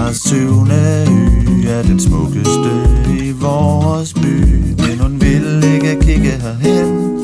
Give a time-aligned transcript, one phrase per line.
[0.00, 2.70] Fra syvende ø er den smukkeste
[3.18, 4.64] i vores by.
[4.78, 7.18] Men hun vil ikke kigge herhen.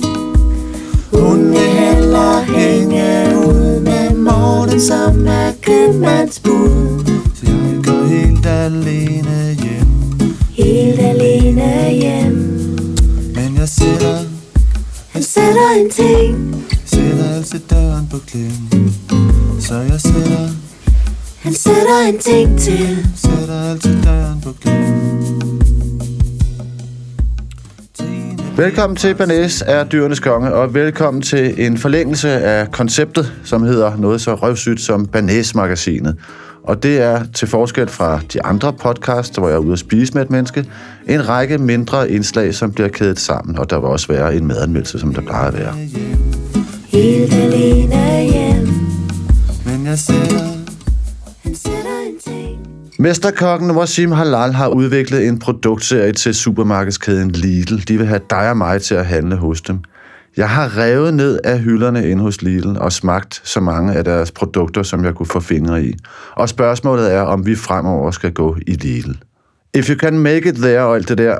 [1.12, 7.04] Hun vil hellere hænge ud med morgen som er købmandsbud
[7.34, 10.30] Så jeg går helt alene hjem.
[10.50, 12.34] Helt alene hjem.
[13.34, 14.18] Men jeg sætter,
[15.08, 16.64] Han sætter en ting.
[16.84, 18.90] sætter altid døren på klem.
[19.60, 20.45] Så jeg sætter,
[21.46, 23.06] Han sætter en ting til.
[23.16, 24.54] Sætter altid døren på
[28.56, 33.96] Velkommen til Banæs er dyrenes konge, og velkommen til en forlængelse af konceptet, som hedder
[33.96, 36.16] noget så røvsygt som Banæs-magasinet.
[36.62, 40.14] Og det er til forskel fra de andre podcasts, hvor jeg er ude at spise
[40.14, 40.64] med et menneske,
[41.08, 44.98] en række mindre indslag, som bliver kædet sammen, og der vil også være en madanmeldelse,
[44.98, 45.74] som der plejer at være.
[46.86, 48.68] Helt alene hjem
[49.64, 50.55] Men jeg sætter
[51.46, 52.66] han sætter en ting
[52.98, 57.88] Mesterkokken Wasim Halal har udviklet en produktserie til supermarkedskæden Lidl.
[57.88, 59.78] De vil have dig og mig til at handle hos dem.
[60.36, 64.32] Jeg har revet ned af hylderne inde hos Lidl og smagt så mange af deres
[64.32, 65.92] produkter, som jeg kunne få fingre i.
[66.34, 69.12] Og spørgsmålet er, om vi fremover skal gå i Lidl.
[69.74, 71.38] If you can make it there og alt det der.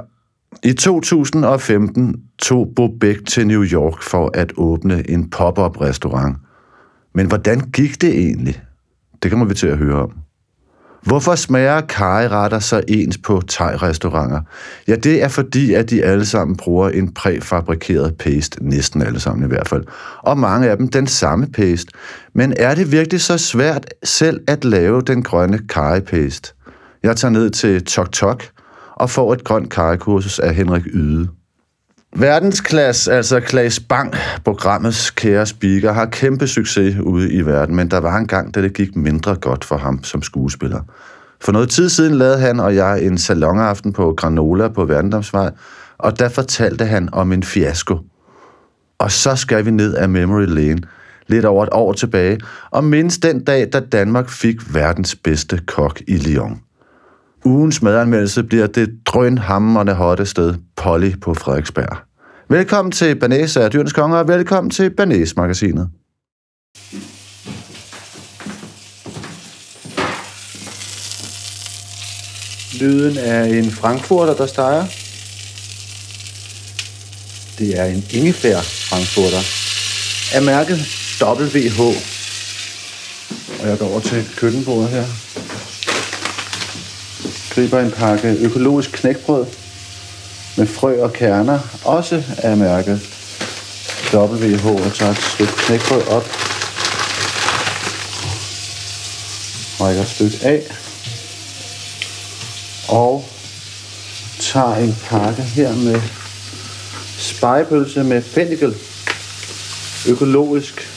[0.63, 6.37] I 2015 tog Bobek til New York for at åbne en pop-up restaurant.
[7.15, 8.63] Men hvordan gik det egentlig?
[9.27, 10.13] Det kommer vi til at høre om.
[11.03, 14.41] Hvorfor smager kajeretter så ens på thai-restauranter?
[14.89, 19.45] Ja, det er fordi, at de alle sammen bruger en præfabrikeret paste, næsten alle sammen
[19.45, 19.85] i hvert fald.
[20.23, 21.93] Og mange af dem den samme paste.
[22.35, 26.53] Men er det virkelig så svært selv at lave den grønne kajepaste?
[27.03, 28.43] Jeg tager ned til Tok Tok
[28.95, 31.29] og får et grønt kajekursus af Henrik Yde.
[32.15, 37.99] Verdensklasse, altså Klaas Bang, programmets kære speaker, har kæmpe succes ude i verden, men der
[37.99, 40.81] var en gang, da det gik mindre godt for ham som skuespiller.
[41.41, 45.51] For noget tid siden lavede han og jeg en salonaften på Granola på Værendamsvej,
[45.99, 47.99] og der fortalte han om en fiasko.
[48.99, 50.83] Og så skal vi ned af Memory Lane,
[51.27, 52.39] lidt over et år tilbage,
[52.71, 56.61] og mindst den dag, da Danmark fik verdens bedste kok i Lyon.
[57.47, 61.99] Ugens madanmeldelse bliver det drønhammerne hotte sted, Polly på Frederiksberg.
[62.49, 65.89] Velkommen til Banæs af Dyrenes Konger, og velkommen til Banæs-magasinet.
[72.81, 74.85] Lyden er en frankfurter, der steger.
[77.59, 78.59] Det er en ingefær
[78.91, 79.43] frankfurter
[80.37, 80.79] af mærket
[81.23, 81.81] WH.
[83.61, 85.26] Og jeg går over til køkkenbordet her
[87.57, 89.47] griber en pakke økologisk knækbrød
[90.57, 93.01] med frø og kerner, også af mærket
[94.15, 96.25] WH, og tager et stykke knækbrød op,
[99.81, 100.63] rækker et stykke af,
[102.89, 103.29] og
[104.41, 106.01] tager en pakke her med
[107.19, 108.75] spejepølse med fennikel,
[110.09, 110.89] økologisk,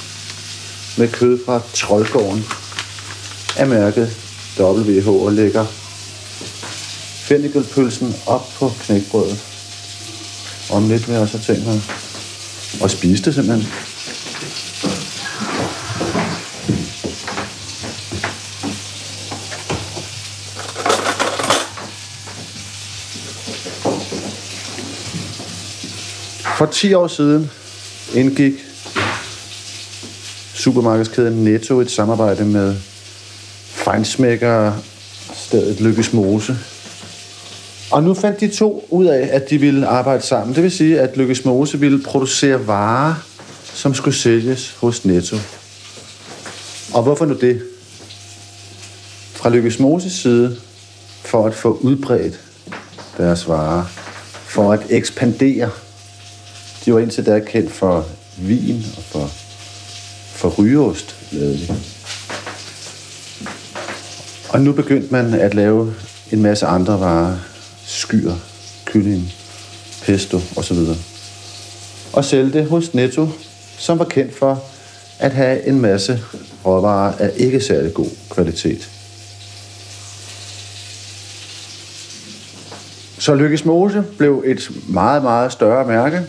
[0.97, 2.46] med kød fra Troldgården,
[3.58, 4.18] af mærket
[4.59, 5.66] WH, og lægger
[7.29, 9.40] fennikelpølsen op på knækbrødet.
[10.69, 11.81] Om lidt vil jeg så tænke mig
[12.84, 13.67] at spise det simpelthen.
[26.57, 27.51] For 10 år siden
[28.13, 28.53] indgik
[30.53, 32.75] supermarkedskæden Netto et samarbejde med
[33.66, 34.73] fejnsmækker
[35.34, 36.57] stedet Lykkes Mose
[37.92, 40.56] og nu fandt de to ud af, at de ville arbejde sammen.
[40.56, 43.16] Det vil sige, at Lykkes Mose ville producere varer,
[43.74, 45.38] som skulle sælges hos Netto.
[46.94, 47.62] Og hvorfor nu det?
[49.34, 50.58] Fra Lykkes Moses side,
[51.26, 52.40] for at få udbredt
[53.18, 53.86] deres varer,
[54.32, 55.70] for at ekspandere.
[56.86, 58.06] De var indtil da kendt for
[58.38, 59.30] vin og for,
[60.36, 61.76] for rygeost, lavede de.
[64.50, 65.94] Og nu begyndte man at lave
[66.32, 67.38] en masse andre varer,
[67.90, 68.36] skyer,
[68.86, 69.34] kylling,
[70.02, 70.78] pesto osv.
[72.14, 73.28] Og sælge det hos Netto,
[73.78, 74.64] som var kendt for
[75.20, 76.20] at have en masse
[76.66, 78.90] råvarer af ikke særlig god kvalitet.
[83.20, 86.22] Så Lykkes Mose blev et meget, meget større mærke,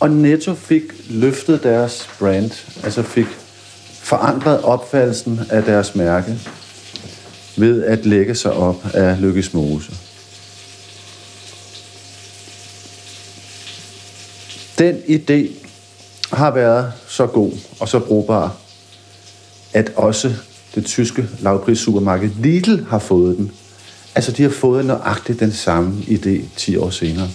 [0.00, 2.50] og Netto fik løftet deres brand,
[2.84, 3.26] altså fik
[3.90, 6.38] forandret opfattelsen af deres mærke
[7.56, 9.92] ved at lægge sig op af Lykkes Mose.
[14.78, 15.48] Den idé
[16.32, 18.56] har været så god og så brugbar,
[19.72, 20.32] at også
[20.74, 23.52] det tyske lavprissupermarked Lidl har fået den.
[24.14, 27.28] Altså, de har fået nøjagtigt den samme idé 10 år senere.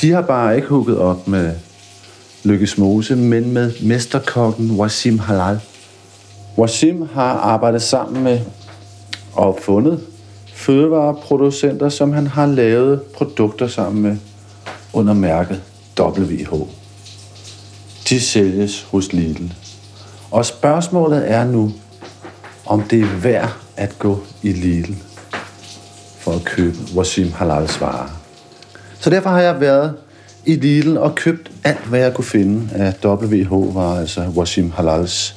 [0.00, 1.54] De har bare ikke hugget op med
[2.44, 5.60] Lykkes Mose, men med mesterkokken Wasim Halal.
[6.58, 8.40] Wasim har arbejdet sammen med
[9.32, 10.00] og fundet
[10.54, 14.16] fødevareproducenter, som han har lavet produkter sammen med
[14.96, 15.62] under mærket
[16.00, 16.68] WH.
[18.08, 19.52] De sælges hos Lidl.
[20.30, 21.72] Og spørgsmålet er nu,
[22.66, 24.92] om det er værd at gå i Lidl
[26.18, 28.08] for at købe Wasim Halals varer.
[29.00, 29.94] Så derfor har jeg været
[30.44, 35.36] i Lidl og købt alt, hvad jeg kunne finde af WH-varer, altså Wasim Halals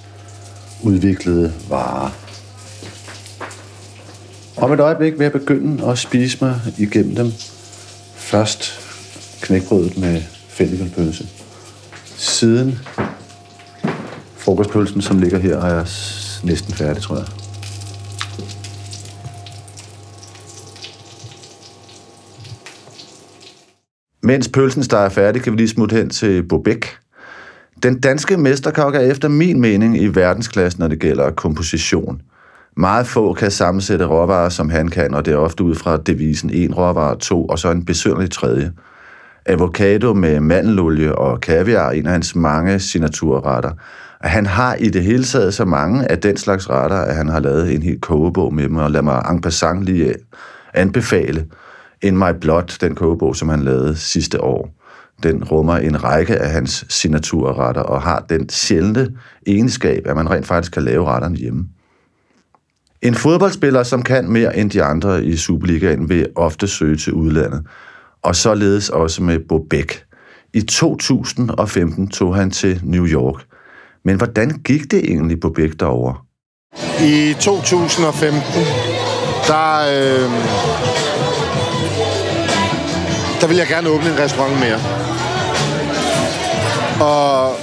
[0.84, 2.10] udviklede varer.
[4.58, 7.32] Om et øjeblik vil jeg begynde at spise mig igennem dem.
[8.16, 8.89] Først
[9.50, 11.28] knækbrødet med fennikelpølse.
[12.06, 12.80] Siden
[14.38, 15.88] frokostpølsen, som ligger her, er jeg
[16.44, 17.26] næsten færdig, tror jeg.
[24.24, 26.98] Mens pølsen er færdig, kan vi lige smutte hen til Bobek.
[27.84, 32.22] Den danske mesterkok er efter min mening i verdensklasse, når det gælder komposition.
[32.78, 36.50] Meget få kan sammensætte råvarer, som han kan, og det er ofte ud fra devisen
[36.50, 38.72] en råvare, to, og så en besønderlig tredje.
[39.46, 43.72] Avocado med mandelolie og kaviar er en af hans mange signaturretter.
[44.20, 47.30] Og Han har i det hele taget så mange af den slags retter, at han
[47.30, 50.16] har lavet en helt kogebog med dem, og lad mig en passant lige øh,
[50.74, 51.46] anbefale
[52.02, 54.76] In My Blood, den kogebog, som han lavede sidste år.
[55.24, 59.08] Den rummer en række af hans signaturretter og har den sjældne
[59.48, 61.66] egenskab, at man rent faktisk kan lave retterne hjemme.
[63.02, 67.66] En fodboldspiller, som kan mere end de andre i Superligaen, vil ofte søge til udlandet,
[68.24, 70.04] og således også med Bobek.
[70.54, 73.46] I 2015 tog han til New York.
[74.06, 76.16] Men hvordan gik det egentlig Bobek derovre?
[77.02, 78.42] I 2015,
[79.48, 80.30] der, øh,
[83.42, 84.80] der ville jeg gerne åbne en restaurant mere.
[87.02, 87.56] Og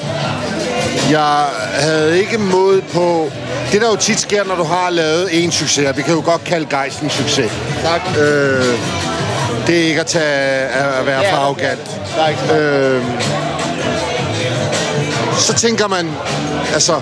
[1.10, 1.46] jeg
[1.80, 3.30] havde ikke mod på...
[3.72, 6.22] Det, der jo tit sker, når du har lavet en succes, og vi kan jo
[6.24, 7.52] godt kalde Geist en succes.
[7.82, 8.00] Tak.
[8.18, 9.15] Øh,
[9.66, 12.00] det er ikke at, tage, at være for arrogant.
[12.52, 13.02] Øh,
[15.38, 16.10] så tænker man,
[16.72, 17.00] altså,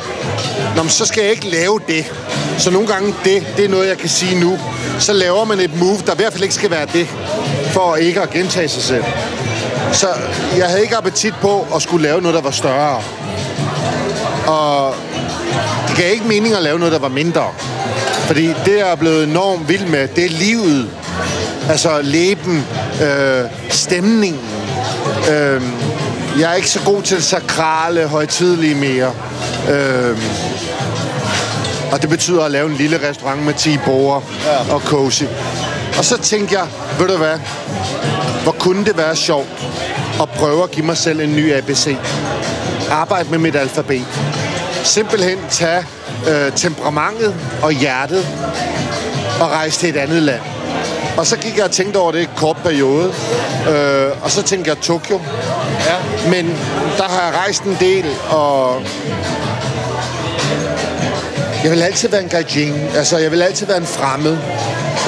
[0.76, 2.12] Nå, men så skal jeg ikke lave det.
[2.58, 4.58] Så nogle gange det, det er noget, jeg kan sige nu.
[4.98, 7.08] Så laver man et move, der i hvert fald ikke skal være det,
[7.70, 9.04] for ikke at gentage sig selv.
[9.92, 10.08] Så
[10.56, 13.02] jeg havde ikke appetit på at skulle lave noget, der var større.
[14.46, 14.94] Og
[15.88, 17.46] det gav ikke mening at lave noget, der var mindre.
[18.26, 20.90] Fordi det, jeg er blevet enormt vild med, det er livet.
[21.68, 22.66] Altså leben,
[23.02, 24.42] øh, stemningen.
[25.30, 25.62] Øh,
[26.40, 29.12] jeg er ikke så god til det sakrale, højtidlige mere.
[29.70, 30.18] Øh,
[31.92, 34.74] og det betyder at lave en lille restaurant med 10 borde ja.
[34.74, 35.24] og cozy.
[35.98, 36.66] Og så tænkte jeg,
[36.98, 37.38] ved du hvad,
[38.42, 39.48] hvor kunne det være sjovt
[40.22, 41.96] at prøve at give mig selv en ny ABC.
[42.90, 44.06] Arbejde med mit alfabet.
[44.84, 45.86] Simpelthen tage
[46.28, 48.26] øh, temperamentet og hjertet
[49.40, 50.40] og rejse til et andet land.
[51.16, 53.14] Og så gik jeg og tænkte over det i en kort periode.
[53.68, 55.20] Øh, og så tænkte jeg Tokyo.
[55.86, 56.28] Ja.
[56.30, 56.46] Men
[56.96, 58.82] der har jeg rejst en del, og
[61.64, 62.74] jeg vil altid være en gaijin.
[62.96, 64.38] Altså, jeg vil altid være en fremmed.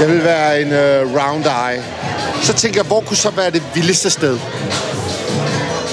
[0.01, 1.83] Jeg vil være en uh, round eye.
[2.43, 4.39] Så tænker jeg, hvor kunne så være det vildeste sted?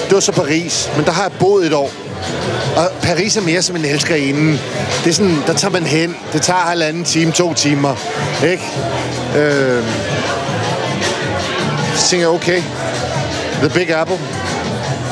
[0.04, 1.90] Det var så Paris, men der har jeg boet et år.
[2.76, 4.58] Og Paris er mere som en elskerinde.
[5.04, 6.16] Det er sådan, der tager man hen.
[6.32, 7.94] Det tager halvanden time, to timer.
[8.44, 8.62] Ikke?
[9.36, 9.82] Øh,
[11.94, 12.62] så tænker jeg, okay,
[13.62, 14.18] the big apple.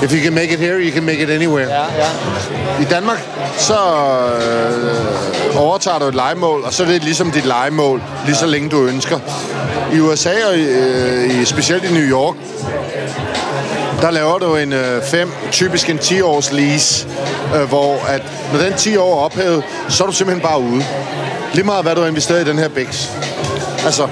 [0.02, 1.68] If you can make it here, you can make it anywhere.
[1.68, 2.82] Ja, ja.
[2.82, 3.28] I Danmark,
[3.58, 8.46] så øh, overtager du et legemål, og så er det ligesom dit legemål, lige så
[8.46, 9.18] længe du ønsker.
[9.92, 12.36] I USA, og øh, specielt i New York,
[14.02, 17.08] der laver du en øh, fem, typisk en 10-års lease,
[17.56, 20.84] øh, hvor at når den 10 år er ophævet, så er du simpelthen bare ude.
[21.52, 23.08] Lige meget hvad du har investeret i den her Bix.
[23.84, 24.06] Altså,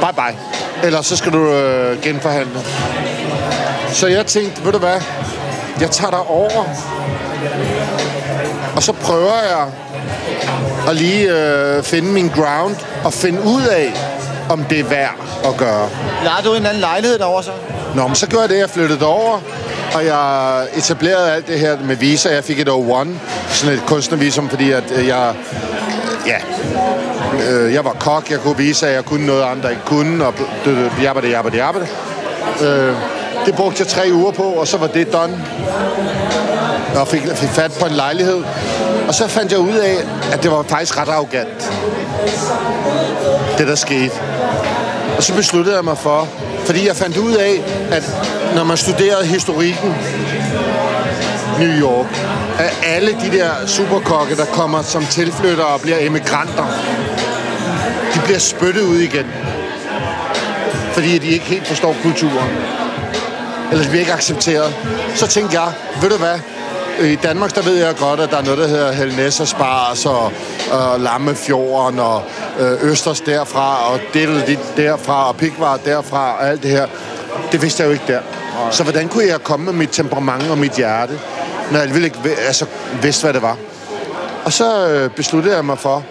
[0.00, 0.38] bye bye.
[0.82, 2.60] Eller så skal du øh, genforhandle.
[3.92, 5.00] Så jeg tænkte, ved du hvad,
[5.80, 6.64] jeg tager dig over,
[8.76, 9.66] og så prøver jeg
[10.88, 13.92] at lige øh, finde min ground og finde ud af,
[14.50, 15.88] om det er værd at gøre.
[16.24, 17.52] Leger du en anden lejlighed derovre så?
[17.94, 19.40] Nå, men så gjorde jeg det, jeg flyttede over,
[19.94, 22.34] og jeg etablerede alt det her med visa.
[22.34, 23.08] Jeg fik et O1,
[23.48, 25.34] sådan et kunstnervisum, fordi at øh, jeg,
[26.26, 26.36] ja,
[27.50, 30.34] øh, jeg var kok, jeg kunne vise, at jeg kunne noget, andre ikke kunne, og
[31.02, 31.86] jabbede, det, jabbede.
[32.60, 32.66] det.
[32.66, 32.94] Øh,
[33.46, 35.44] det brugte jeg tre uger på, og så var det done.
[36.96, 38.42] og fik, fik fat på en lejlighed.
[39.08, 39.96] Og så fandt jeg ud af,
[40.32, 41.72] at det var faktisk ret arrogant,
[43.58, 44.12] det der skete.
[45.16, 46.28] Og så besluttede jeg mig for,
[46.68, 48.10] fordi jeg fandt ud af, at
[48.54, 49.94] når man studerede historikken
[51.58, 52.06] New York,
[52.58, 56.66] at alle de der superkokke, der kommer som tilflyttere og bliver emigranter,
[58.14, 59.26] de bliver spyttet ud igen.
[60.92, 62.50] Fordi de ikke helt forstår kulturen.
[63.70, 64.74] Eller de bliver ikke accepteret.
[65.14, 65.72] Så tænkte jeg,
[66.02, 66.38] ved du hvad,
[67.02, 70.06] i Danmark, der ved jeg godt, at der er noget, der hedder Helnes og Spars
[70.06, 70.32] og,
[70.70, 72.22] og Lammefjorden og
[72.60, 76.86] øh, Østers derfra og det dit derfra og Pikvar derfra og alt det her.
[77.52, 78.20] Det vidste jeg jo ikke der.
[78.70, 81.20] Så hvordan kunne jeg komme med mit temperament og mit hjerte,
[81.72, 82.66] når jeg ville ikke altså,
[83.02, 83.56] vidste, hvad det var?
[84.44, 86.04] Og så øh, besluttede jeg mig for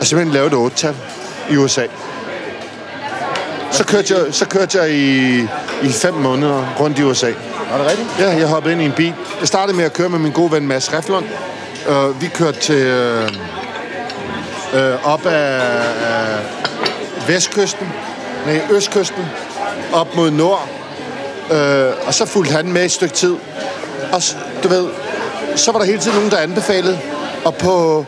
[0.00, 0.94] at simpelthen lave et 8
[1.50, 1.86] i USA.
[3.70, 5.38] Så kørte jeg, så kørte jeg i,
[5.82, 7.32] i fem måneder rundt i USA.
[7.70, 8.08] Var det rigtigt?
[8.18, 9.14] Ja, jeg hoppede ind i en bil.
[9.40, 11.24] Jeg startede med at køre med min gode ven Mads Reflund.
[11.88, 13.22] Uh, vi kørte til øh,
[14.74, 15.60] øh, op af,
[16.06, 16.38] af
[17.28, 17.88] vestkysten,
[18.46, 19.24] nej, østkysten,
[19.92, 20.68] op mod nord.
[21.50, 23.36] Uh, og så fulgte han med et stykke tid.
[24.12, 24.22] Og
[24.62, 24.88] du ved,
[25.56, 27.00] så var der hele tiden nogen, der anbefalede.
[27.44, 28.06] Og på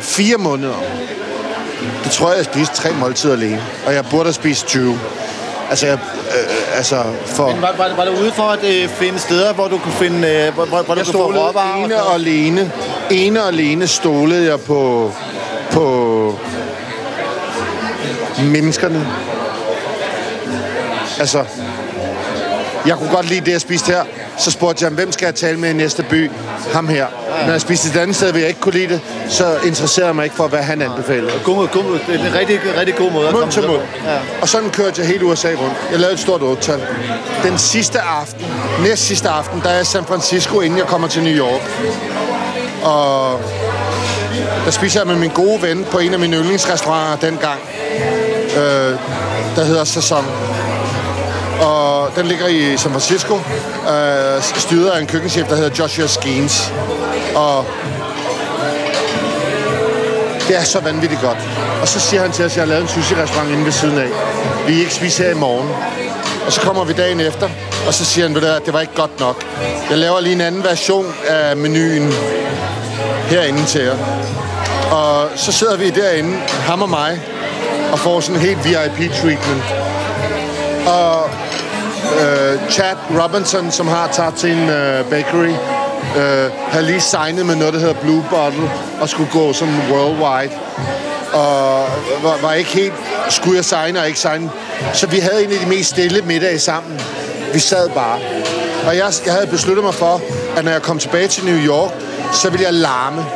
[0.00, 0.82] fire måneder,
[2.04, 3.62] det tror jeg, jeg spiste tre måltider alene.
[3.86, 4.98] Og jeg burde have spist 20.
[5.72, 7.50] Altså, jeg, øh, altså for...
[7.50, 10.28] Men var, var, var du ude for at øh, finde steder, hvor du kunne finde,
[10.28, 11.84] øh, hvor, hvor, hvor du Jeg kunne få råvarer?
[11.84, 12.72] ene og alene.
[13.10, 15.12] Ene og alene stolede jeg på,
[15.70, 16.38] på
[18.38, 19.06] menneskerne.
[21.20, 21.44] Altså,
[22.86, 24.04] jeg kunne godt lide det, jeg spiste her.
[24.38, 26.30] Så spurgte jeg ham, hvem skal jeg tale med i næste by?
[26.72, 27.06] Ham her.
[27.44, 30.16] Når jeg spiste et andet sted, hvor jeg ikke kunne lide det, så interesserede jeg
[30.16, 31.32] mig ikke for, hvad han anbefalede.
[31.44, 33.82] God, god, det er en rigtig, rigtig god måde at Mund komme til mund.
[34.06, 34.18] Ja.
[34.40, 35.74] Og sådan kørte jeg hele USA rundt.
[35.90, 36.72] Jeg lavede et stort 8
[37.44, 38.46] Den sidste aften,
[38.82, 41.60] næst sidste aften, der er jeg i San Francisco, inden jeg kommer til New York.
[42.82, 43.40] Og
[44.64, 47.60] der spiser jeg med min gode ven på en af mine yndlingsrestauranter dengang.
[48.56, 48.96] Øh,
[49.56, 50.24] der hedder Sæson.
[51.62, 53.34] Og den ligger i San Francisco.
[53.34, 56.72] Øh, styret af en køkkenchef, der hedder Joshua Skeens.
[57.34, 57.66] Og
[60.48, 61.38] det er så vanvittigt godt.
[61.82, 63.98] Og så siger han til os, at jeg har lavet en sushi-restaurant inde ved siden
[63.98, 64.08] af.
[64.66, 65.68] Vi ikke spise her i morgen.
[66.46, 67.48] Og så kommer vi dagen efter,
[67.86, 69.44] og så siger han, at det var ikke godt nok.
[69.90, 72.12] Jeg laver lige en anden version af menuen
[73.28, 73.96] herinde til jer.
[74.90, 77.20] Og så sidder vi derinde, ham og mig,
[77.92, 79.62] og får sådan en helt VIP-treatment.
[80.86, 81.30] Og
[82.20, 85.54] øh, Chad Robinson, som har Tartin øh, Bakery,
[86.16, 90.52] øh, havde lige signet med noget, der hedder Blue Bottle, og skulle gå som worldwide.
[91.32, 91.84] Og
[92.22, 92.94] var, var ikke helt,
[93.28, 94.50] skulle jeg signe og ikke signe.
[94.92, 97.00] Så vi havde en af de mest stille middage sammen.
[97.52, 98.18] Vi sad bare.
[98.86, 100.20] Og jeg, jeg havde besluttet mig for,
[100.56, 101.90] at når jeg kom tilbage til New York,
[102.32, 103.26] så ville jeg larme.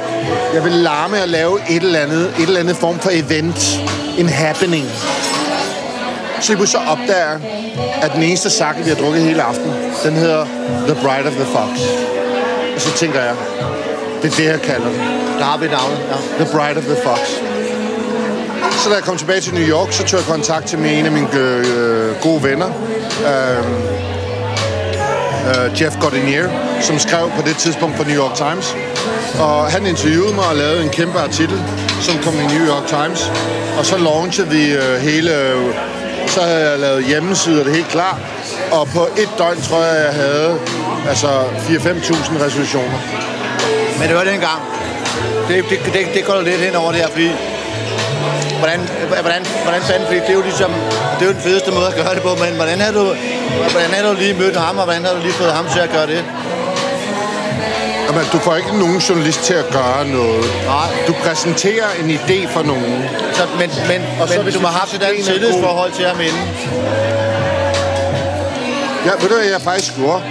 [0.54, 3.80] Jeg ville larme og lave et eller andet, et eller andet form for event.
[4.18, 4.84] En happening.
[6.40, 7.40] Så lige pludselig så opdager jeg,
[8.02, 9.72] at den eneste sakke, vi har drukket hele aften,
[10.04, 10.44] den hedder
[10.88, 11.70] The Bride of the Fox.
[12.74, 13.34] Og så tænker jeg,
[14.22, 15.00] det er det, jeg kalder den.
[15.38, 15.98] Der har vi navnet.
[16.10, 16.44] Ja.
[16.44, 17.18] The Bride of the Fox.
[18.82, 21.12] Så da jeg kom tilbage til New York, så tog jeg kontakt til en af
[21.12, 22.70] mine øh, gode venner.
[23.30, 23.64] Øh,
[25.48, 26.48] øh, Jeff Gordinier,
[26.80, 28.76] som skrev på det tidspunkt for New York Times.
[29.40, 31.62] Og han interviewede mig og lavede en kæmpe artikel,
[32.00, 33.32] som kom i New York Times.
[33.78, 35.30] Og så launchede vi øh, hele...
[35.40, 35.95] Øh,
[36.26, 38.18] så havde jeg lavet hjemmesider, det helt klar.
[38.72, 40.58] Og på et døgn tror jeg, jeg havde
[41.08, 42.98] altså 4-5.000 resolutioner.
[43.98, 44.60] Men det var dengang.
[45.48, 47.30] Det, det, det, det går lidt hen over det her, fordi...
[48.58, 48.80] Hvordan,
[49.22, 50.70] hvordan, hvordan fanden, fordi det er jo ligesom,
[51.16, 53.04] det er jo den fedeste måde at gøre det på, men hvordan har du,
[53.72, 55.90] hvordan har du lige mødt ham, og hvordan har du lige fået ham til at
[55.90, 56.24] gøre det?
[58.16, 60.44] Jamen, du får ikke nogen journalist til at gøre noget.
[60.66, 61.06] Nej.
[61.06, 63.04] Du præsenterer en idé for nogen.
[63.32, 66.04] Så, men men, Og så men hvis du må have haft et andet tillidsforhold til
[66.06, 66.40] ham inden.
[69.06, 70.22] Ja, ved du, hvad jeg faktisk gjorde?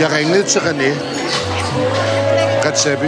[0.00, 0.90] Jeg ringede til René
[2.66, 3.06] Redzepi.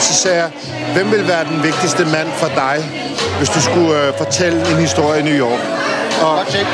[0.00, 0.50] Så sagde jeg,
[0.94, 2.76] hvem vil være den vigtigste mand for dig,
[3.38, 5.60] hvis du skulle øh, fortælle en historie i New York?
[6.22, 6.66] Og, Godt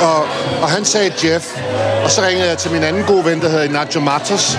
[0.00, 0.26] og,
[0.62, 1.46] og han sagde Jeff.
[2.04, 4.58] Og så ringede jeg til min anden gode ven, der hedder Nacho Matos,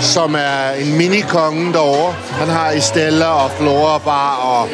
[0.00, 2.14] som er en mini-konge derovre.
[2.30, 4.68] Han har Estella og Flora Bar og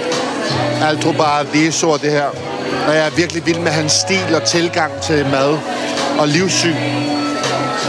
[0.88, 2.26] Altro Bar, Viso og det her.
[2.88, 5.58] Og jeg er virkelig vild med hans stil og tilgang til mad
[6.18, 6.75] og livssyn.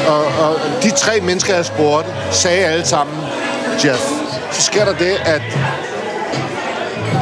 [0.08, 3.18] Og, og de tre mennesker, jeg spurgte, sagde alle sammen,
[3.86, 4.02] Jeff.
[4.52, 5.42] Så sker der det, at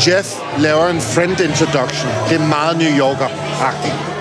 [0.07, 2.09] Jeff laver en friend introduction.
[2.29, 4.14] Det er meget New Yorker-agtigt.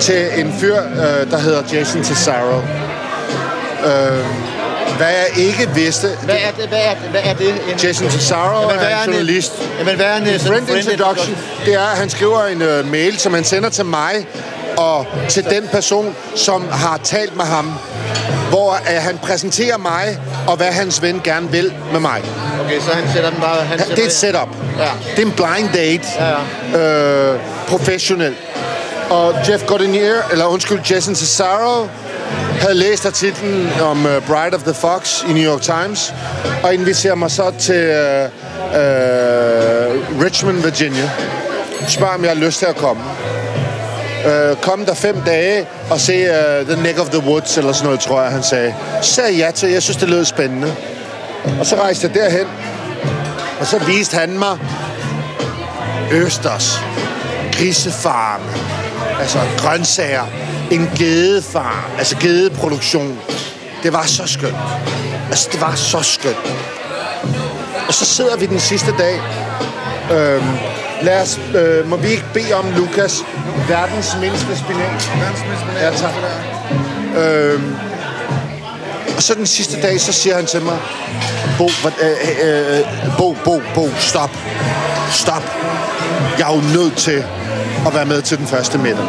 [0.00, 2.56] Til en fyr, øh, der hedder Jason Tesaro.
[2.56, 4.24] Øh,
[4.96, 6.08] Hvad jeg ikke vidste...
[6.24, 6.68] Hvad er det?
[6.68, 7.10] Hvad er det?
[7.10, 7.48] Hvad er det?
[7.48, 9.52] En, Jason Cesaro Jamen, hvad er en journalist.
[9.78, 11.36] Jamen, hvad er en sådan Friend introduction,
[11.66, 14.26] det er, at han skriver en uh, mail, som han sender til mig
[14.76, 17.72] og til den person, som har talt med ham,
[18.48, 22.22] hvor uh, han præsenterer mig og hvad hans ven gerne vil med mig.
[22.64, 23.64] Okay, så han sætter den bare...
[23.64, 24.48] Han sætter Det er et setup.
[24.78, 24.88] Ja.
[25.16, 26.08] Det er en blind date.
[26.18, 26.36] Ja,
[27.34, 28.34] Øh, professionel.
[29.10, 31.88] Og Jeff Gordinier, eller undskyld, Jason Cesaro,
[32.60, 36.14] havde læst artiklen om uh, Bride of the Fox i New York Times,
[36.62, 38.24] og inviterer mig så til uh,
[38.64, 41.10] uh, Richmond, Virginia.
[41.88, 43.02] Spørger, om jeg har lyst til at komme.
[44.24, 47.84] Uh, kom der fem dage og se uh, The Neck of the Woods, eller sådan
[47.84, 48.74] noget, tror jeg, han sagde.
[49.02, 50.74] Så sagde jeg ja til, jeg synes, det lød spændende.
[51.60, 52.46] Og så rejste jeg derhen,
[53.60, 54.58] og så viste han mig
[56.12, 56.80] Østers,
[57.52, 58.85] grisefarme
[59.20, 60.24] altså grøntsager,
[60.70, 63.18] en gedefarm, altså gedeproduktion.
[63.82, 64.56] Det var så skønt.
[65.30, 66.54] Altså, det var så skønt.
[67.88, 69.20] Og så sidder vi den sidste dag.
[70.12, 70.58] Øhm,
[71.02, 73.24] lad os, øh, må vi ikke bede om, Lukas,
[73.68, 75.10] verdens mindste spinat?
[75.20, 75.82] Verdens mindste spinat.
[75.82, 76.14] Ja, tak.
[77.24, 77.76] Øhm,
[79.16, 80.78] og så den sidste dag, så siger han til mig,
[81.58, 82.84] Bo, hvad, øh, øh,
[83.18, 84.30] Bo, Bo, Bo, stop.
[85.10, 85.42] Stop.
[86.38, 87.24] Jeg er jo nødt til
[87.86, 89.04] at være med til den første middag.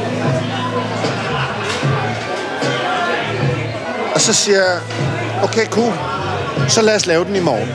[4.16, 4.80] Og så siger jeg,
[5.44, 5.94] okay, cool.
[6.68, 7.70] Så lad os lave den i morgen.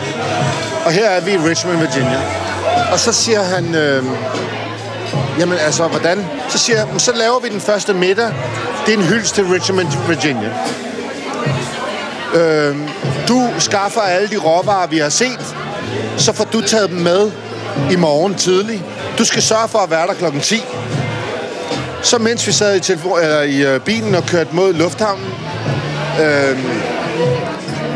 [0.84, 2.20] Og her er vi i Richmond, Virginia.
[2.92, 4.04] Og så siger han, øh,
[5.38, 6.26] jamen altså, hvordan?
[6.48, 8.30] Så siger jeg, så laver vi den første middag.
[8.86, 10.50] Det er en hyldest til Richmond, Virginia.
[12.34, 12.76] Øh,
[13.28, 15.56] du skaffer alle de råvarer, vi har set.
[16.16, 17.30] Så får du taget dem med
[17.90, 18.84] i morgen tidlig.
[19.18, 20.64] Du skal sørge for at være der klokken 10.
[22.02, 25.26] Så mens vi sad i, telefon, eller i øh, bilen og kørte mod lufthavnen,
[26.20, 26.58] øh,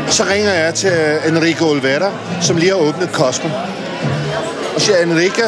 [0.07, 3.49] så ringer jeg til øh, Enrique Olvera, som lige har åbnet Cosmo.
[4.75, 5.45] Og siger, Enrique,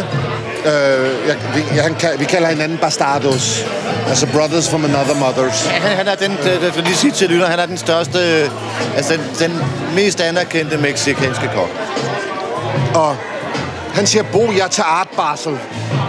[0.65, 3.65] øh, jeg, vi, jeg, han, vi kalder hinanden bastardos.
[4.08, 5.65] Altså brothers from another mothers.
[5.65, 8.50] Han, han er den, det, det, lige sige til lytter, han er den største, øh,
[8.96, 9.60] altså den, den
[9.96, 11.70] mest anerkendte meksikanske kok.
[12.96, 13.15] Og
[14.00, 15.60] han siger, Bo, jeg tager artbarsel.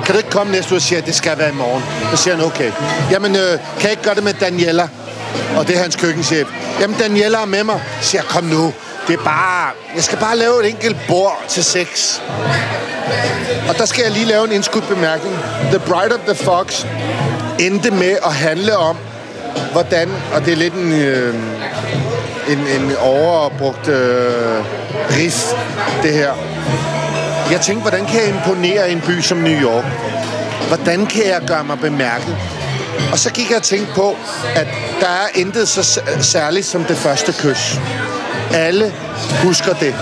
[0.05, 1.83] Kan du ikke komme næste uge og siger, at det skal være i morgen?
[2.11, 2.73] Så siger han, okay.
[3.11, 4.89] Jamen, øh, kan jeg ikke gøre det med Daniela?
[5.57, 6.49] Og det er hans køkkenchef.
[6.81, 7.81] Jamen, Daniela er med mig.
[8.01, 8.73] Så siger kom nu.
[9.09, 9.71] Det er bare...
[9.95, 12.23] Jeg skal bare lave et enkelt bord til seks.
[13.69, 15.35] Og der skal jeg lige lave en indskudt bemærkning.
[15.63, 16.85] The Bride of the Fox
[17.59, 18.97] endte med at handle om,
[19.73, 20.09] hvordan...
[20.35, 20.93] Og det er lidt en...
[20.93, 21.35] Øh,
[22.49, 24.65] en, en overbrugt øh,
[25.17, 25.53] riff,
[26.03, 26.33] det her.
[27.51, 29.85] Jeg tænkte, hvordan kan jeg imponere en by som New York?
[30.69, 32.37] Hvordan kan jeg gøre mig bemærket?
[33.13, 34.17] Og så gik jeg og tænkte på,
[34.55, 34.67] at
[35.01, 37.79] der er intet så særligt som det første kys.
[38.55, 38.95] Alle
[39.43, 39.95] husker det.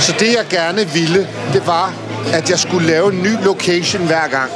[0.00, 1.92] Så det, jeg gerne ville, det var,
[2.32, 4.50] at jeg skulle lave en ny location hver gang.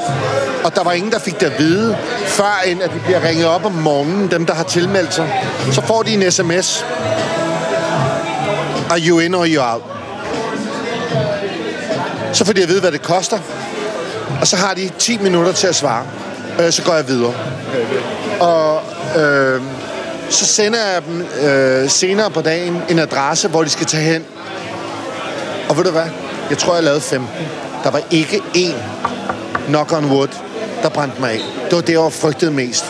[0.65, 3.47] Og der var ingen, der fik det at vide, før end at de bliver ringet
[3.47, 5.43] op om morgenen, dem, der har tilmeldt sig.
[5.73, 6.85] Så får de en sms.
[8.91, 9.96] Are you in or you out?
[12.37, 13.39] Så får de at vide, hvad det koster.
[14.41, 16.07] Og så har de 10 minutter til at svare.
[16.61, 17.35] Øh, så går jeg videre.
[18.41, 18.83] Og
[19.21, 19.63] øh,
[20.31, 24.25] så sender jeg dem øh, senere på dagen en adresse, hvor de skal tage hen.
[25.69, 26.07] Og ved du hvad?
[26.51, 27.29] Jeg tror, jeg lavede 15.
[27.85, 28.75] Der var ikke én
[29.67, 30.29] knock on wood,
[30.83, 31.41] der brændte mig af.
[31.65, 32.85] Det var det, jeg var frygtede mest.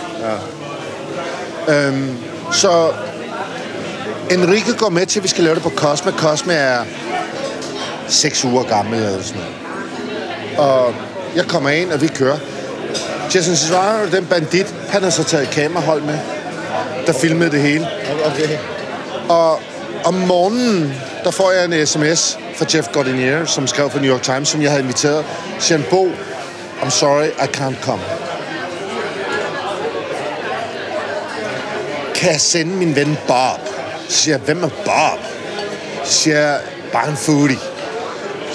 [1.69, 1.87] Ja.
[1.89, 2.17] Øhm,
[2.53, 2.93] så
[4.31, 6.13] Enrique går med til, at vi skal lave det på Cosme.
[6.13, 6.85] Cosme er
[8.09, 9.55] 6 uger gammel eller sådan noget.
[10.59, 10.95] Og
[11.37, 12.39] jeg kommer ind, og vi kører.
[13.35, 16.19] Jason Cesaro, den bandit, han har så taget et kamerahold med,
[17.07, 17.89] der filmede det hele.
[18.25, 18.59] Okay.
[19.29, 19.61] Og
[20.05, 24.23] om morgenen, der får jeg en sms fra Jeff Gordinier, som skrev for New York
[24.23, 25.25] Times, som jeg havde inviteret.
[25.59, 26.09] Siger Bo,
[26.83, 28.03] I'm sorry, I can't come.
[32.15, 33.61] Kan jeg sende min ven Bob?
[34.09, 35.19] Siger jeg, hvem er Bob?
[36.05, 36.59] Siger
[36.93, 37.59] bare en foodie.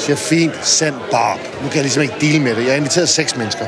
[0.06, 1.40] Siger fint, send Bob.
[1.62, 2.64] Nu kan jeg ligesom ikke dele med det.
[2.64, 3.66] Jeg har inviteret seks mennesker.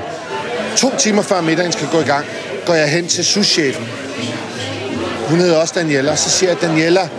[0.78, 2.26] To timer før middagen skal gå i gang,
[2.66, 3.88] går jeg hen til souschefen.
[5.30, 6.12] Hun hedder også Daniela.
[6.12, 7.10] Og så siger jeg, Daniela,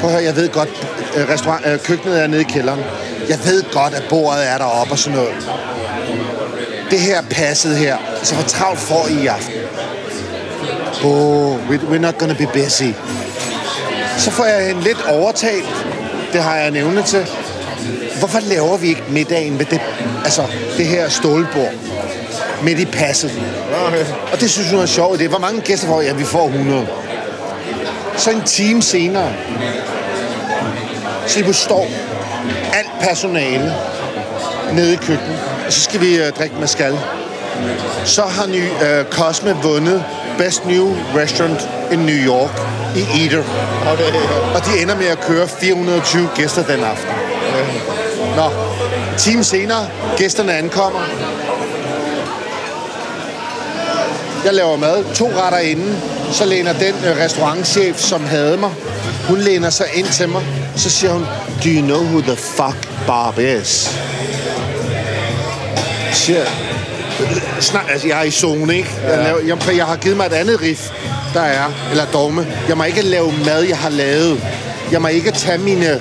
[0.00, 0.68] prøv at høre, jeg ved godt,
[1.16, 2.80] øh, restaurant, øh, køkkenet er nede i kælderen.
[3.28, 5.34] Jeg ved godt, at bordet er deroppe og sådan noget.
[6.90, 9.54] Det her passet her, så hvor travlt får I i aften?
[11.04, 12.90] Oh, we're not gonna be busy.
[14.18, 15.66] Så får jeg en lidt overtalt.
[16.32, 17.26] Det har jeg en evne til.
[18.24, 19.80] Hvorfor laver vi ikke middagen ved det,
[20.24, 20.42] altså
[20.76, 21.72] det her stålbord
[22.62, 23.42] midt i passet?
[23.86, 24.04] Okay.
[24.32, 25.18] Og det synes hun er sjovt.
[25.18, 26.06] Det er, hvor mange gæster får vi?
[26.06, 26.86] Ja, vi får 100.
[28.16, 29.32] Så en time senere,
[31.26, 31.86] Så lige pludselig står
[32.72, 33.74] alt personale
[34.72, 36.98] nede i køkkenet, og så skal vi øh, drikke mescal.
[38.04, 40.04] Så har ny, øh, Cosme vundet
[40.38, 42.60] Best New Restaurant in New York
[42.96, 43.44] i Eater.
[44.54, 47.10] Og de ender med at køre 420 gæster den aften.
[48.36, 51.00] Nå, en time senere, gæsterne ankommer.
[54.44, 56.02] Jeg laver mad, to retter inden.
[56.32, 58.70] Så læner den øh, restaurantchef, som havde mig,
[59.28, 60.42] hun læner sig ind til mig.
[60.76, 61.22] Så siger hun,
[61.64, 63.98] do you know who the fuck Bob is?
[66.06, 66.44] Jeg siger,
[67.60, 68.90] Snak, altså, jeg er i zone, ikke?
[69.08, 70.90] Jeg, laver, jeg, jeg har givet mig et andet riff,
[71.34, 72.46] der er, eller dogme.
[72.68, 74.40] Jeg må ikke lave mad, jeg har lavet.
[74.92, 76.00] Jeg må ikke tage mine...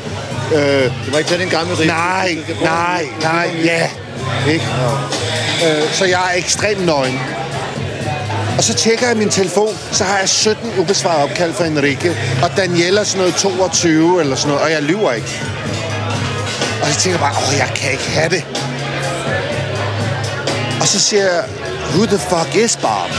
[0.55, 1.87] Øh, Du må ikke tage den gamle rig.
[1.87, 3.89] nej, nej, nej, ja.
[4.47, 4.65] Ikke?
[5.65, 7.19] Øh, så jeg er ekstremt nøgen.
[8.57, 12.49] Og så tjekker jeg min telefon, så har jeg 17 ubesvarede opkald fra Enrique, og
[12.57, 15.41] Daniela sådan noget 22 eller sådan noget, og jeg lyver ikke.
[16.81, 18.45] Og så tænker jeg bare, åh, jeg kan ikke have det.
[20.81, 21.43] Og så siger jeg,
[21.95, 23.09] who the fuck is Bob?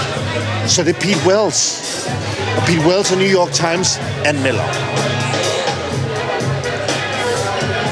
[0.67, 1.81] Så det er Pete Wells.
[2.57, 4.65] Og Pete Wells og New York Times anmelder.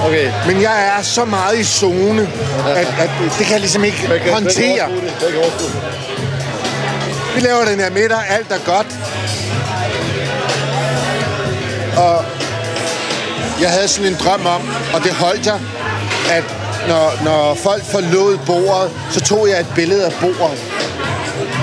[0.07, 0.33] Okay.
[0.47, 2.29] Men jeg er så meget i zone,
[2.67, 4.89] at, at det kan jeg ligesom ikke håndtere.
[7.35, 8.87] Vi laver den her middag, alt er godt.
[11.97, 12.25] Og
[13.61, 14.63] jeg havde sådan en drøm om,
[14.95, 15.59] og det holdt jeg,
[16.31, 16.45] at
[16.89, 20.59] når, når folk forlod bordet, så tog jeg et billede af bordet.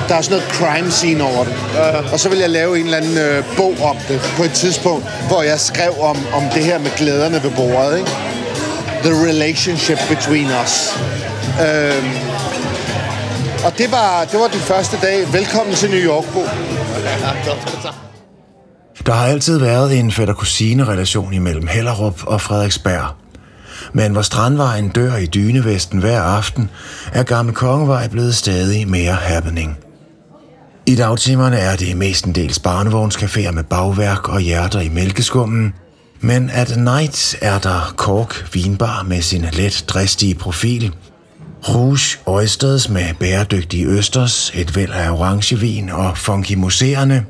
[0.10, 1.54] Der er sådan noget crime scene over det.
[2.14, 5.06] Og så vil jeg lave en eller anden øh, bog om det på et tidspunkt,
[5.28, 7.98] hvor jeg skrev om, om det her med glæderne ved bordet.
[7.98, 8.12] Ikke?
[9.04, 11.00] The relationship between us.
[11.62, 12.08] Øhm,
[13.66, 15.34] og det var, det var den første dag.
[15.34, 16.40] Velkommen til New York, Bo.
[19.06, 23.06] Der har altid været en fætter-kusine-relation imellem Hellerup og Frederiksberg.
[23.94, 26.70] Men hvor Strandvejen dør i Dynevesten hver aften,
[27.14, 29.78] er Gamle Kongevej blevet stadig mere happening.
[30.86, 35.74] I dagtimerne er det mestendels barnevognscaféer med bagværk og hjerter i mælkeskummen,
[36.22, 40.94] men at night er der Kork Vinbar med sin let dristige profil,
[41.70, 47.26] Rouge Oysters med bæredygtige østers, et væld af orangevin og funky museerne.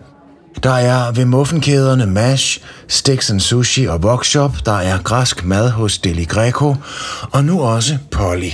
[0.63, 5.97] Der er ved muffenkæderne Mash, Sticks and Sushi og Vokshop, der er græsk mad hos
[5.97, 6.75] Deli Greco,
[7.31, 8.51] og nu også Polly.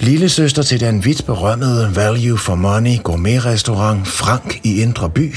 [0.00, 5.34] Lille søster til den vidt berømmede Value for Money gourmet-restaurant Frank i Indre By,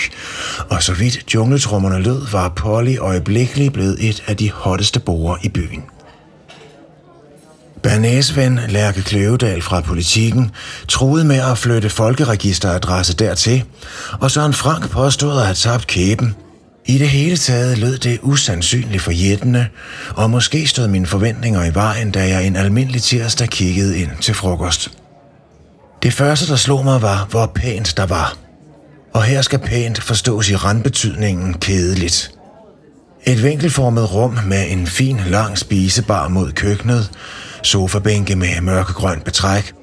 [0.69, 5.49] og så vidt jungletrummerne lød, var Polly øjeblikkeligt blevet et af de hotteste borgere i
[5.49, 5.83] byen.
[7.83, 10.51] Bernæsven Lærke Kløvedal fra politikken
[10.87, 13.63] troede med at flytte folkeregisteradresse dertil,
[14.19, 16.35] og Søren Frank påstod at have tabt kæben.
[16.87, 19.67] I det hele taget lød det usandsynligt for jættene,
[20.15, 24.33] og måske stod mine forventninger i vejen, da jeg en almindelig tirsdag kiggede ind til
[24.33, 24.91] frokost.
[26.03, 28.37] Det første, der slog mig, var, hvor pænt der var.
[29.13, 32.31] Og her skal pænt forstås i randbetydningen kedeligt.
[33.23, 37.11] Et vinkelformet rum med en fin, lang spisebar mod køkkenet,
[37.63, 39.73] sofabænke med mørkegrønt betræk,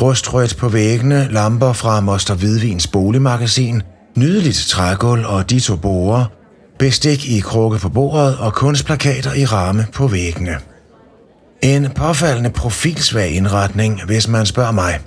[0.00, 3.82] rustrødt på væggene, lamper fra Moster Hvidvins boligmagasin,
[4.16, 6.24] nydeligt trægulv og de to borer,
[6.78, 10.58] bestik i krukke på bordet og kunstplakater i ramme på væggene.
[11.62, 14.98] En påfaldende profilsvag indretning, hvis man spørger mig.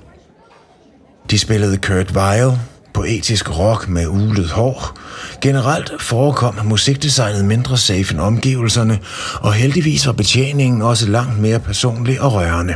[1.31, 2.51] De spillede Kurt Weill,
[2.93, 4.97] poetisk rock med ulet hår.
[5.41, 8.99] Generelt forekom musikdesignet mindre safe end omgivelserne,
[9.41, 12.73] og heldigvis var betjeningen også langt mere personlig og rørende.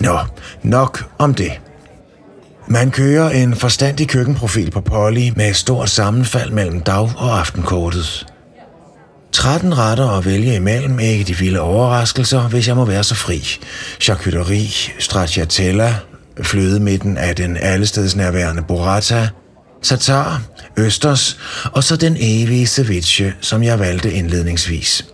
[0.00, 0.18] Nå,
[0.62, 1.52] nok om det.
[2.68, 8.26] Man kører en forstandig køkkenprofil på Polly med stort sammenfald mellem dag- og aftenkortet.
[9.32, 13.58] 13 retter at vælge imellem, ikke de vilde overraskelser, hvis jeg må være så fri.
[14.00, 15.94] Charcuterie, stracciatella,
[16.42, 19.28] flødemidten af den allestedsnærværende burrata,
[19.82, 20.42] tatar,
[20.76, 21.38] østers
[21.72, 25.13] og så den evige ceviche, som jeg valgte indledningsvis.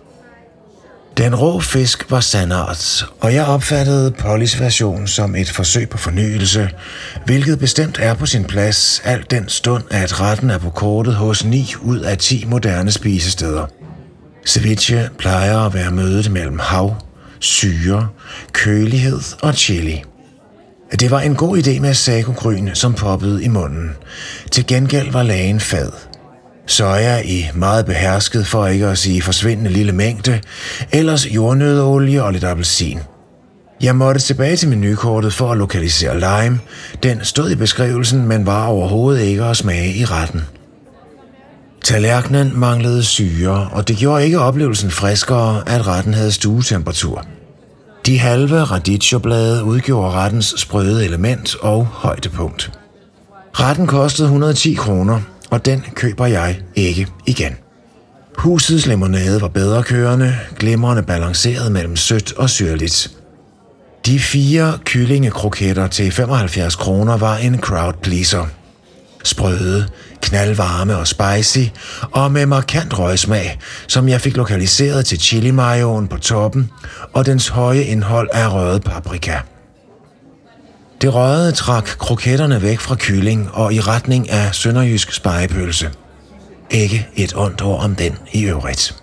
[1.17, 6.69] Den rå fisk var sandart, og jeg opfattede Pollys version som et forsøg på fornyelse,
[7.25, 11.45] hvilket bestemt er på sin plads, alt den stund, at retten er på kortet hos
[11.45, 13.65] 9 ud af 10 moderne spisesteder.
[14.45, 16.95] Ceviche plejer at være mødet mellem hav,
[17.39, 18.07] syre,
[18.51, 20.03] kølighed og chili.
[20.99, 23.95] Det var en god idé med sagogryn, som poppede i munden.
[24.51, 25.91] Til gengæld var lagen fad.
[26.67, 30.41] Soja i meget behersket, for ikke at sige forsvindende lille mængde,
[30.91, 32.99] ellers jordnøddeolie og lidt appelsin.
[33.81, 36.59] Jeg måtte tilbage til menukortet for at lokalisere lime.
[37.03, 40.41] Den stod i beskrivelsen, men var overhovedet ikke at smage i retten.
[41.83, 47.25] Tallerkenen manglede syre, og det gjorde ikke oplevelsen friskere, at retten havde stuetemperatur.
[48.05, 52.71] De halve radicchioblade udgjorde rettens sprøde element og højdepunkt.
[53.53, 55.21] Retten kostede 110 kroner,
[55.51, 57.55] og den køber jeg ikke igen.
[58.37, 63.11] Husets limonade var bedre kørende, glimrende balanceret mellem sødt og syrligt.
[64.05, 68.45] De fire kyllingekroketter til 75 kroner var en crowd pleaser.
[69.23, 69.87] Sprøde,
[70.21, 71.69] knaldvarme og spicy,
[72.11, 76.69] og med markant røgsmag, som jeg fik lokaliseret til chili mayoen på toppen
[77.13, 79.39] og dens høje indhold af røget paprika.
[81.01, 85.89] Det røde trak kroketterne væk fra kylling og i retning af sønderjysk spejepølse.
[86.71, 88.95] Ikke et ondt ord om den i øvrigt.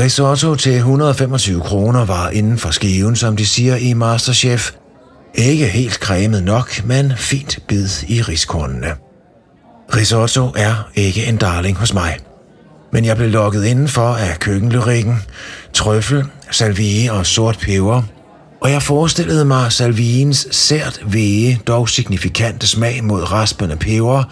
[0.00, 4.70] Risotto til 125 kroner var inden for skiven, som de siger i Masterchef.
[5.34, 8.94] Ikke helt cremet nok, men fint bid i riskornene.
[9.96, 12.16] Risotto er ikke en darling hos mig.
[12.92, 15.22] Men jeg blev lukket indenfor af køkkenlyrikken,
[15.72, 18.02] trøffel, salvie og sort peber,
[18.60, 24.24] og jeg forestillede mig salviens sært væge, dog signifikante smag mod raspende peber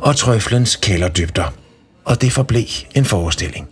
[0.00, 1.52] og trøflens kælderdybder.
[2.04, 2.64] Og det forblev
[2.94, 3.68] en forestilling.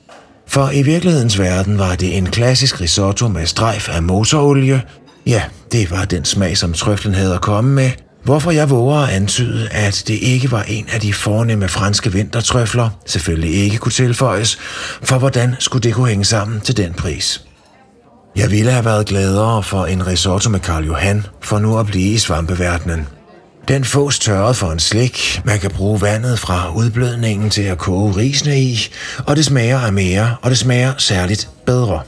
[0.47, 4.83] For i virkelighedens verden var det en klassisk risotto med strejf af motorolie.
[5.27, 5.42] Ja,
[5.73, 7.90] det var den smag, som trøflen havde at komme med,
[8.23, 12.90] hvorfor jeg våger at antyde, at det ikke var en af de fornemme franske vintertrøfler,
[13.07, 14.59] selvfølgelig ikke kunne tilføjes,
[15.03, 17.45] for hvordan skulle det kunne hænge sammen til den pris?
[18.37, 22.12] Jeg ville have været gladere for en risotto med Karl Johan, for nu at blive
[22.12, 23.09] i svampeverdenen.
[23.68, 28.16] Den fås tørret for en slik, man kan bruge vandet fra udblødningen til at koge
[28.16, 28.77] risene i,
[29.27, 32.01] og det smager af mere, og det smager særligt bedre.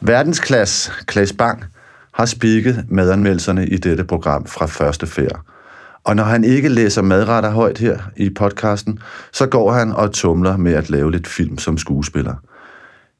[0.00, 1.64] Verdensklasse Klaas Bang
[2.14, 5.40] har spikket madanmeldelserne i dette program fra første færd.
[6.04, 8.98] Og når han ikke læser madretter højt her i podcasten,
[9.32, 12.34] så går han og tumler med at lave lidt film som skuespiller.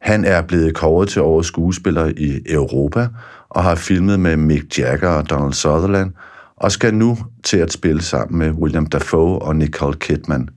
[0.02, 3.08] Han er blevet kåret til årets skuespiller i Europa
[3.48, 6.12] og har filmet med Mick Jagger og Donald Sutherland,
[6.56, 10.48] og skal nu til at spille sammen med William Dafoe og Nicole Kidman.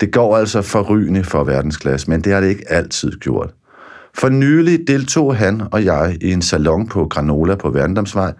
[0.00, 3.54] Det går altså forrygende for verdensklasse, men det har det ikke altid gjort.
[4.14, 8.32] For nylig deltog han og jeg i en salon på Granola på Værndomsvej,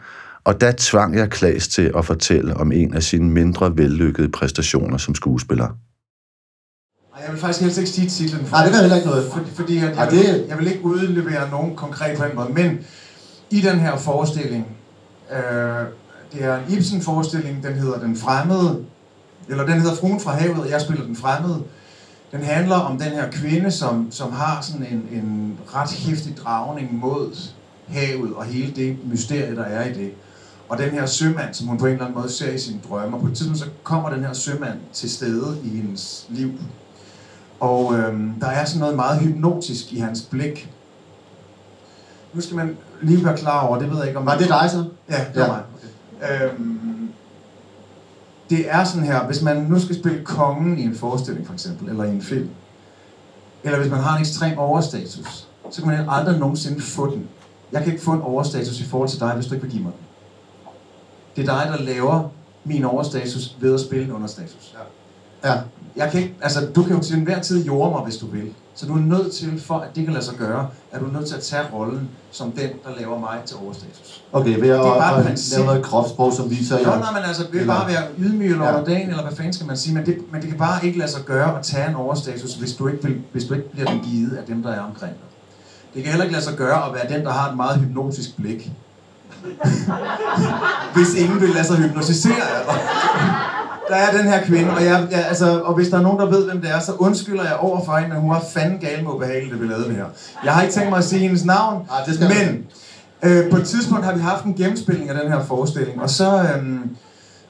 [0.44, 4.96] og der tvang jeg Klaas til at fortælle om en af sine mindre vellykkede præstationer
[4.96, 5.68] som skuespiller.
[7.16, 8.46] Ej, Jeg vil faktisk helst ikke sige titlen.
[8.50, 9.33] Nej, det gør heller ikke noget.
[9.33, 12.37] Fordi, fordi at Ej, jeg, vil, det- jeg vil ikke udlevere nogen konkret på den
[12.37, 12.79] måde, men
[13.50, 14.66] i den her forestilling,
[15.33, 15.38] øh,
[16.33, 18.85] det er en Ibsen-forestilling, den hedder Den Fremmede,
[19.48, 21.62] eller den hedder Fruen fra havet, og jeg spiller Den Fremmede.
[22.33, 26.94] Den handler om den her kvinde, som, som har sådan en, en ret hæftig dragning
[26.98, 27.37] mod
[27.88, 30.11] havet og hele det mysterie, der er i det.
[30.68, 33.16] Og den her sømand, som hun på en eller anden måde ser i sine drømme,
[33.16, 36.50] og på et tidspunkt så kommer den her sømand til stede i hendes liv.
[37.60, 40.70] Og øhm, der er sådan noget meget hypnotisk i hans blik.
[42.34, 44.26] Nu skal man lige være klar over, det ved jeg ikke om...
[44.26, 44.84] Var det dig så?
[45.10, 45.64] Ja, det var
[46.22, 46.42] Ja.
[46.42, 46.52] mig.
[46.52, 47.08] Øhm,
[48.50, 51.88] det er sådan her, hvis man nu skal spille kongen i en forestilling for eksempel,
[51.88, 52.48] eller i en film,
[53.64, 57.28] eller hvis man har en ekstrem overstatus, så kan man aldrig nogensinde få den.
[57.72, 59.82] Jeg kan ikke få en overstatus i forhold til dig, hvis du ikke vil give
[59.82, 60.00] mig den.
[61.36, 62.28] Det er dig, der laver
[62.64, 64.74] min overstatus ved at spille en understatus.
[64.74, 64.78] Ja.
[65.96, 68.50] Jeg kan ikke, altså, du kan jo til enhver tid jorde mig, hvis du vil.
[68.74, 71.26] Så du er nødt til, for at det kan lade sig gøre, er du nødt
[71.28, 74.22] til at tage rollen som den, der laver mig til overstatus.
[74.32, 75.56] Okay, ved at, Det er bare at, at princip.
[75.59, 78.50] lave noget kropssprog, som viser Jo, nej, men altså, det vil Eller- bare være ydmyg
[78.50, 78.72] eller Ja.
[78.78, 81.11] underdagen, eller hvad fanden skal man sige, men det, men det kan bare ikke lade
[81.11, 84.00] sig gøre at tage en overstatus, hvis du ikke, vil, hvis du ikke bliver den
[84.00, 85.28] givet af dem, der er omkring dig.
[85.94, 88.37] Det kan heller ikke lade sig gøre at være den, der har et meget hypnotisk
[88.37, 88.70] blik.
[90.94, 92.80] hvis ingen vil lade sig hypnotisere af dig.
[93.88, 96.27] Der er den her kvinde, og, jeg, jeg, altså, og hvis der er nogen, der
[96.27, 99.05] ved, hvem det er, så undskylder jeg over for hende, men hun var fandme gal
[99.05, 100.07] med ubehageligt, det vi lavede det her.
[100.44, 102.66] Jeg har ikke tænkt mig at sige hendes navn, Nej, det men
[103.22, 106.46] øh, på et tidspunkt har vi haft en gennemspilning af den her forestilling, og så...
[106.57, 106.96] Øhm,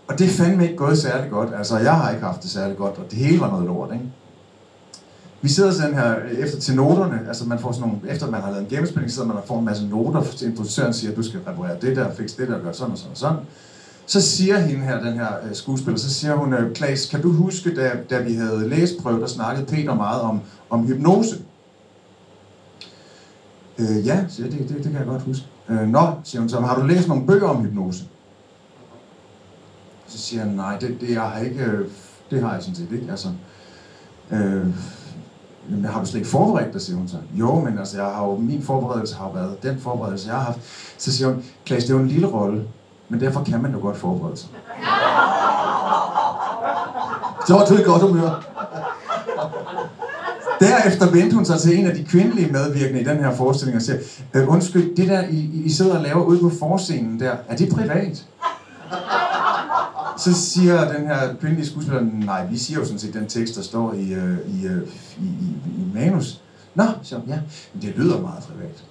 [0.09, 1.49] og det er fandme ikke gået særlig godt.
[1.59, 4.05] Altså, jeg har ikke haft det særlig godt, og det hele var noget lort, ikke?
[5.43, 8.41] Vi sidder sådan her øh, efter til noterne, altså man får sådan nogle, efter man
[8.41, 11.17] har lavet en gennemspilning, sidder man og får en masse noter, til instruktøren siger, at
[11.17, 13.37] du skal reparere det der, fikse det der, gøre sådan og sådan og sådan.
[14.07, 17.33] Så siger hende her, den her øh, skuespiller, så siger hun, øh, Klaas, kan du
[17.33, 20.41] huske, da, da vi havde læseprøve, der snakkede Peter meget om,
[20.71, 21.37] om hypnose?
[23.79, 25.47] Øh, ja, siger det, det, det kan jeg godt huske.
[25.69, 28.05] Øh, Nå, siger hun så, har du læst nogle bøger om hypnose?
[30.07, 31.89] Så siger han, nej, det, det, jeg har ikke, øh,
[32.31, 33.11] det har jeg sådan set ikke.
[33.11, 33.29] Altså,
[34.31, 34.67] øh,
[35.71, 37.17] jamen, har du slet ikke forberedt dig, siger hun så.
[37.35, 40.61] Jo, men altså, jeg har jo, min forberedelse har været den forberedelse, jeg har haft.
[40.99, 42.65] Så siger hun, Klaas, det er jo en lille rolle,
[43.09, 44.49] men derfor kan man jo godt forberede sig.
[47.47, 48.43] Så var det godt humør.
[50.61, 53.83] Derefter vendte hun sig til en af de kvindelige medvirkende i den her forestilling og
[53.83, 53.99] siger,
[54.35, 57.73] øh, undskyld, det der, I, I sidder og laver ude på forscenen der, er det
[57.73, 58.27] privat?
[60.19, 63.63] Så siger den her kvindelige skuespiller, nej, vi siger jo sådan set den tekst, der
[63.63, 64.83] står i, øh, i, øh,
[65.19, 66.41] i, i, i manus.
[66.75, 67.39] Nå, så ja,
[67.75, 68.85] men det lyder meget privat.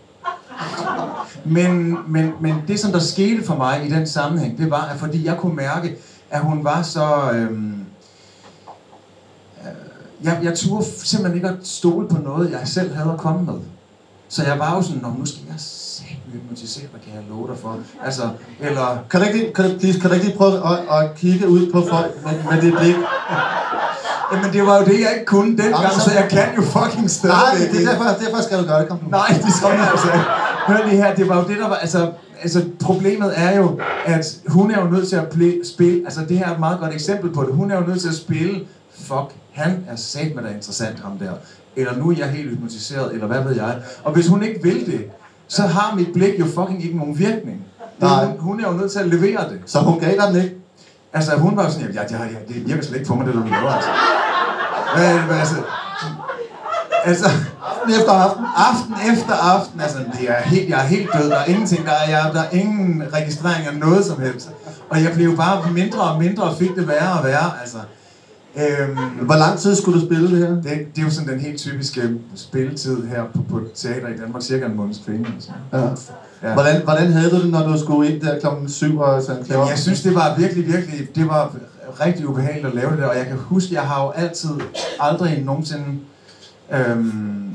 [1.46, 5.00] Men, men, men det, som der skete for mig i den sammenhæng, det var, at
[5.00, 5.96] fordi jeg kunne mærke,
[6.30, 7.32] at hun var så...
[7.34, 7.86] Øhm,
[9.62, 9.68] øh,
[10.24, 13.60] jeg, jeg turde simpelthen ikke at stole på noget, jeg selv havde at komme med.
[14.30, 17.48] Så jeg var jo sådan, Nå, nu skal jeg satme hypnotisere dig, kan jeg love
[17.48, 17.78] dig for.
[18.06, 18.98] Altså, eller...
[19.10, 21.72] Kan du ikke kan du, please, kan du ikke lige prøve at, at kigge ud
[21.72, 22.96] på folk med, med det blik?
[24.32, 27.08] Jamen, det var jo det, jeg ikke kunne dengang, så- jeg kan jo fucking Nej,
[27.08, 27.72] stadigvæk.
[27.72, 28.90] det er derfor, derfor skal du gøre det.
[28.90, 29.00] Kom.
[29.10, 30.26] Nej, det skal jeg altså ikke.
[30.68, 31.76] Hør lige her, det var jo det, der var...
[31.76, 36.02] Altså, altså, problemet er jo, at hun er jo nødt til at ple- spille...
[36.06, 37.54] Altså, det her er et meget godt eksempel på det.
[37.54, 38.62] Hun er jo nødt til at spille...
[39.00, 41.32] Fuck, han er sat med der interessant, ham der.
[41.76, 43.76] Eller nu er jeg helt hypnotiseret, eller hvad ved jeg.
[44.04, 45.06] Og hvis hun ikke vil det,
[45.48, 47.66] så har mit blik jo fucking ikke nogen virkning.
[47.80, 48.26] Det, Nej.
[48.26, 49.60] hun, hun er jo nødt til at levere det.
[49.66, 50.56] Så hun gav dig den ikke?
[51.14, 53.34] Altså, hun var jo sådan, ja, ja, ja, det virker slet ikke på mig, det
[53.34, 53.90] du laver, altså.
[54.96, 55.46] Hvad, hvad,
[57.06, 58.46] altså, altså, Efter aften.
[58.58, 61.92] aften efter aften, altså, det er helt, jeg er helt død, der er ingenting, der
[61.92, 64.50] er, jeg, der er ingen registrering af noget som helst.
[64.90, 67.78] Og jeg blev bare mindre og mindre, og fik det værre og værre, altså.
[68.58, 70.56] Øhm, Hvor lang tid skulle du spille det her?
[70.56, 72.02] det, det er jo sådan den helt typiske
[72.36, 75.28] spilletid her på, på teater i Danmark, cirka en måneds penge.
[75.36, 75.52] Altså.
[75.74, 75.80] Ja.
[76.44, 76.54] Ja.
[76.54, 79.46] Hvordan, hvordan havde du det, når du skulle ind der klokken 7 og sådan?
[79.50, 81.56] Jamen, jeg synes, det var virkelig, virkelig, det var
[82.06, 84.50] rigtig ubehageligt at lave det og jeg kan huske, jeg har jo altid
[85.00, 85.86] aldrig nogensinde
[86.72, 87.52] øhm,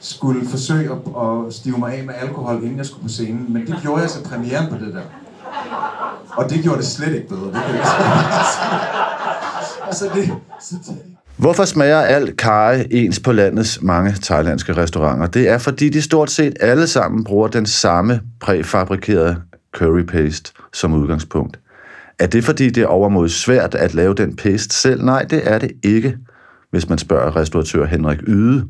[0.00, 3.66] skulle forsøge at, at stive mig af med alkohol, inden jeg skulle på scenen, men
[3.66, 5.02] det gjorde jeg til premieren på det der.
[6.36, 7.84] Og det gjorde det slet ikke bedre, det kan jeg
[9.94, 10.30] så Altså, det,
[10.60, 10.96] så det,
[11.36, 15.26] Hvorfor smager alt kaj ens på landets mange thailandske restauranter?
[15.26, 19.36] Det er, fordi de stort set alle sammen bruger den samme præfabrikerede
[19.76, 21.58] curry paste som udgangspunkt.
[22.18, 25.04] Er det, fordi det er overmodet svært at lave den paste selv?
[25.04, 26.16] Nej, det er det ikke,
[26.72, 28.64] hvis man spørger restauratør Henrik Yde.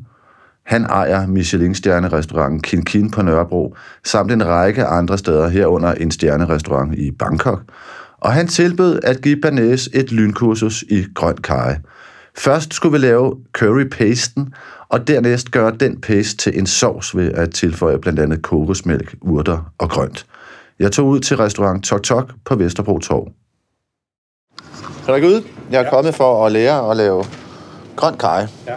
[0.65, 6.95] Han ejer Michelin-stjerne-restauranten Kin Kin på Nørrebro, samt en række andre steder herunder en stjernerestaurant
[6.95, 7.61] i Bangkok.
[8.19, 11.77] Og han tilbød at give Banæs et lynkursus i grøn kaj.
[12.37, 14.53] Først skulle vi lave curry-pasten,
[14.89, 19.73] og dernæst gøre den paste til en sovs ved at tilføje blandt andet kokosmælk, urter
[19.77, 20.25] og grønt.
[20.79, 23.27] Jeg tog ud til restaurant Tok Tok på Vesterbro Torv.
[25.05, 27.23] Henrik Yde, jeg er kommet for at lære at lave
[27.95, 28.47] grøn kaj.
[28.67, 28.73] Ja.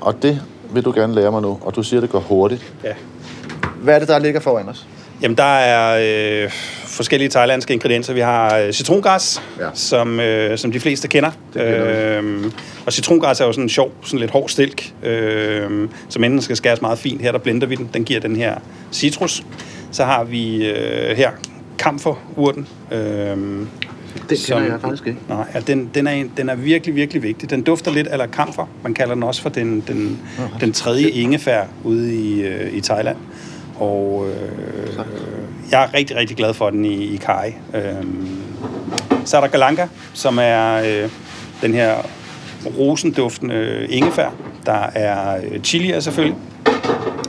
[0.00, 2.72] Og det vil du gerne lære mig nu, og du siger, det går hurtigt.
[2.84, 2.92] Ja.
[3.82, 4.86] Hvad er det, der ligger foran os?
[5.22, 5.98] Jamen, der er
[6.44, 6.50] øh,
[6.86, 8.12] forskellige thailandske ingredienser.
[8.12, 9.68] Vi har øh, citrongræs, ja.
[9.74, 11.30] som, øh, som de fleste kender.
[11.52, 12.44] kender øh,
[12.86, 16.56] og citrongræs er jo sådan en sjov, sådan lidt hård stilk, øh, som enten skal
[16.56, 17.22] skæres meget fint.
[17.22, 17.90] Her der blender vi den.
[17.94, 18.54] Den giver den her
[18.92, 19.42] citrus.
[19.92, 21.30] Så har vi øh, her
[21.78, 22.68] kamferurten.
[22.92, 23.36] Øh,
[24.28, 24.62] Den som-
[25.06, 25.16] ikke.
[25.28, 27.50] Nej, ja, den, den, er, en- den er virkelig, virkelig vigtig.
[27.50, 28.66] Den dufter lidt eller kamfer.
[28.82, 30.18] Man kalder den også for den, den,
[30.60, 33.16] den tredje ingefær ude i, øh, i Thailand.
[33.76, 34.98] Og øh,
[35.70, 37.54] jeg er rigtig, rigtig glad for den i, i Kai.
[37.74, 38.28] Øhm,
[39.24, 41.10] så er der galanka, som er øh,
[41.62, 41.94] den her
[42.78, 44.34] rosenduftende ingefær.
[44.66, 46.36] Der er øh, chili selvfølgelig.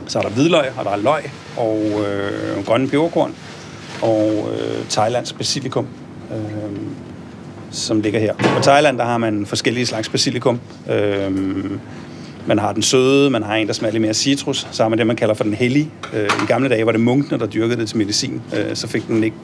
[0.06, 1.22] Så er der hvidløg, og der er løg,
[1.56, 3.34] og øh, grønne peberkorn,
[4.02, 5.86] og øh, Thailands basilikum,
[6.30, 6.76] øh,
[7.70, 8.34] som ligger her.
[8.34, 10.60] På Thailand, der har man forskellige slags basilikum.
[10.90, 11.30] Øh,
[12.46, 14.66] man har den søde, man har en, der smager lidt mere citrus.
[14.70, 15.90] Så har man det, man kalder for den hellige.
[16.14, 18.42] Øh, I gamle dage var det munkene, der dyrkede det til medicin.
[18.56, 19.36] Øh, så fik den ikke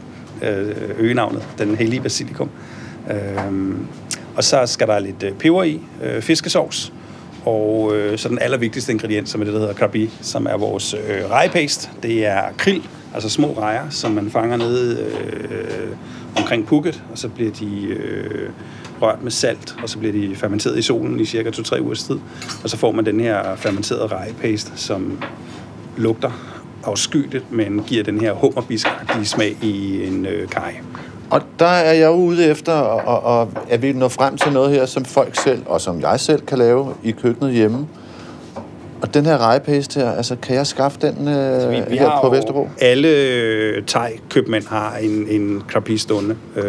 [0.43, 2.51] øh, øgenavnet, den hellige basilikum.
[3.11, 3.17] Øh,
[4.37, 6.93] og så skal der lidt øh, peber i, øh, fiskesovs,
[7.45, 10.95] og øh, så den allervigtigste ingrediens, som er det, der hedder krabi, som er vores
[10.95, 11.89] øh, rejepaste.
[12.03, 12.83] Det er krill,
[13.15, 15.89] altså små rejer, som man fanger nede øh,
[16.37, 18.51] omkring Phuket, og så bliver de øh,
[19.03, 22.19] rørt med salt, og så bliver de fermenteret i solen i cirka 2-3 ugers tid.
[22.63, 25.23] Og så får man den her fermenterede rejepaste, som
[25.97, 26.31] lugter
[26.85, 30.75] afskyeligt, men giver den her hummerbiskagtige smag i en øh, kaj.
[31.31, 34.71] Og der er jeg ude efter, og, og, og at vi når frem til noget
[34.71, 37.87] her, som folk selv, og som jeg selv kan lave i køkkenet hjemme.
[39.03, 42.21] Og den her rejepaste her, altså kan jeg skaffe den øh, vi, vi her har
[42.21, 42.69] på Vesterbro?
[42.81, 45.63] Alle øh, thai-købmænd har en, en
[45.99, 46.37] stående.
[46.57, 46.65] Øh,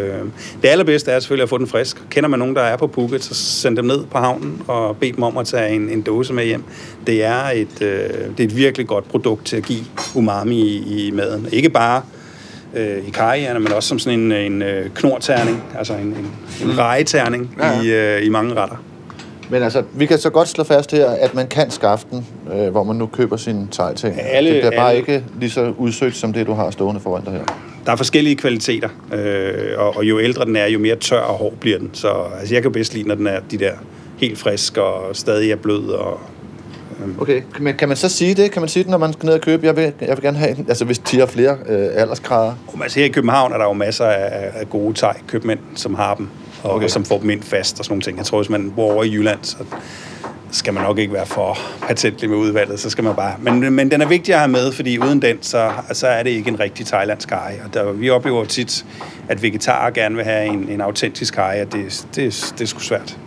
[0.61, 2.03] det allerbedste er selvfølgelig at få den frisk.
[2.09, 5.13] Kender man nogen, der er på Phuket, så send dem ned på havnen og bed
[5.13, 6.63] dem om at tage en, en dåse med hjem.
[7.07, 9.84] Det er, et, øh, det er et virkelig godt produkt til at give
[10.15, 11.47] umami i, i maden.
[11.51, 12.01] Ikke bare
[12.73, 16.31] øh, i karierne, men også som sådan en, en øh, knorterning, altså en, en,
[16.63, 17.81] en rejeterning Ja, ja.
[17.81, 18.75] i, øh, i mange retter.
[19.49, 22.67] Men altså, vi kan så godt slå fast her, at man kan skaffe den, øh,
[22.71, 24.15] hvor man nu køber sin tegting.
[24.21, 27.23] Alle- det bliver bare alle- ikke lige så udsøgt, som det, du har stående foran
[27.23, 27.43] dig her.
[27.85, 31.33] Der er forskellige kvaliteter, øh, og, og jo ældre den er, jo mere tør og
[31.37, 31.89] hård bliver den.
[31.93, 32.07] Så
[32.39, 33.71] altså, jeg kan bedst lide, når den er de der
[34.17, 35.89] helt frisk og stadig er blød.
[35.89, 36.19] Og,
[37.19, 38.51] Okay, men kan man så sige det?
[38.51, 39.65] Kan man sige det, når man skal ned og købe?
[39.65, 42.53] Jeg vil, jeg vil gerne have en, altså hvis de har flere øh, aldersgrader.
[42.81, 46.15] altså her i København er der jo masser af, af gode thai købmænd, som har
[46.15, 46.27] dem,
[46.64, 46.76] og Okay.
[46.76, 46.88] okay.
[46.88, 48.18] som får dem ind fast og sådan nogle ting.
[48.18, 49.57] Jeg tror, hvis man bor over i Jylland, så
[50.51, 51.57] skal man nok ikke være for
[51.88, 53.34] patentlig med udvalget, så skal man bare...
[53.39, 56.30] Men, men den er vigtig at have med, fordi uden den, så, så er det
[56.30, 57.59] ikke en rigtig thailandsk kaj.
[57.66, 58.86] Og der, vi oplever tit,
[59.30, 62.80] at vegetarer gerne vil have en, en autentisk kaj, og det, det, det er sgu
[62.80, 63.18] svært.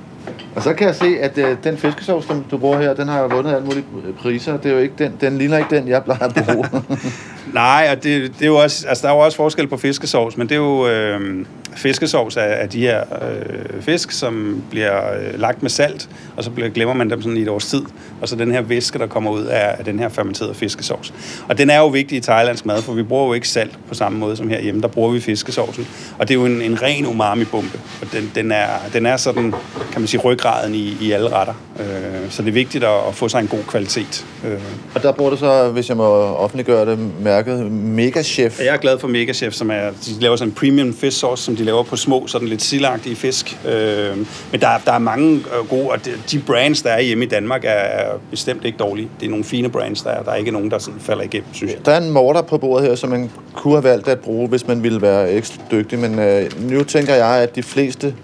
[0.56, 3.28] Og så kan jeg se, at øh, den fiskesovs, som du bruger her, den har
[3.28, 3.84] vundet alle mulige
[4.18, 4.56] priser.
[4.56, 6.68] Det er jo ikke den, den ligner ikke den, jeg plejer at bruge.
[7.52, 10.36] Nej, og det, det er jo også, altså der er jo også forskel på fiskesovs,
[10.36, 11.46] men det er jo øh,
[11.76, 16.50] fiskesovs af, af de her øh, fisk, som bliver øh, lagt med salt, og så
[16.50, 17.82] bliver, glemmer man dem sådan i et års tid,
[18.20, 21.14] og så den her væske, der kommer ud af, af den her fermenterede fiskesovs.
[21.48, 23.94] Og den er jo vigtig i thailandsk mad, for vi bruger jo ikke salt på
[23.94, 27.06] samme måde som herhjemme, der bruger vi fiskesovsen, og det er jo en, en ren
[27.06, 29.54] umami-bombe, og den, den, er, den er sådan,
[29.92, 31.54] kan man sige, ryggraden i, i alle retter.
[31.80, 34.26] Øh, så det er vigtigt at, at få sig en god kvalitet.
[34.44, 34.60] Øh.
[34.94, 36.04] og der bruger du så, hvis jeg må
[36.36, 38.60] offentliggøre det, mærket Mega Chef.
[38.60, 41.56] Jeg er glad for Megachef, som er, de laver sådan en premium fish sauce, som
[41.56, 43.58] de laver på små, sådan lidt silagtige fisk.
[43.68, 44.16] Øh,
[44.52, 45.98] men der, der er mange øh, gode, og
[46.30, 49.08] de, brands, der er hjemme i Danmark, er, er bestemt ikke dårlige.
[49.20, 50.22] Det er nogle fine brands, der er.
[50.22, 51.86] Der er ikke nogen, der sådan falder igennem, synes jeg.
[51.86, 54.66] Der er en morter på bordet her, som man kunne have valgt at bruge, hvis
[54.66, 55.98] man ville være ekstra dygtig.
[55.98, 58.14] Men øh, nu tænker jeg, at de fleste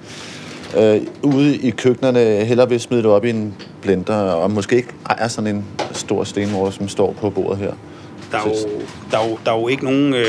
[0.78, 4.88] øh, ude i køkkenerne hellere vil smide det op i en blender, og måske ikke
[5.10, 7.72] ejer sådan en stor stenmorter, som står på bordet her.
[8.32, 8.80] Der er, jo,
[9.10, 10.24] der, er jo, der er jo ikke nogen, øh,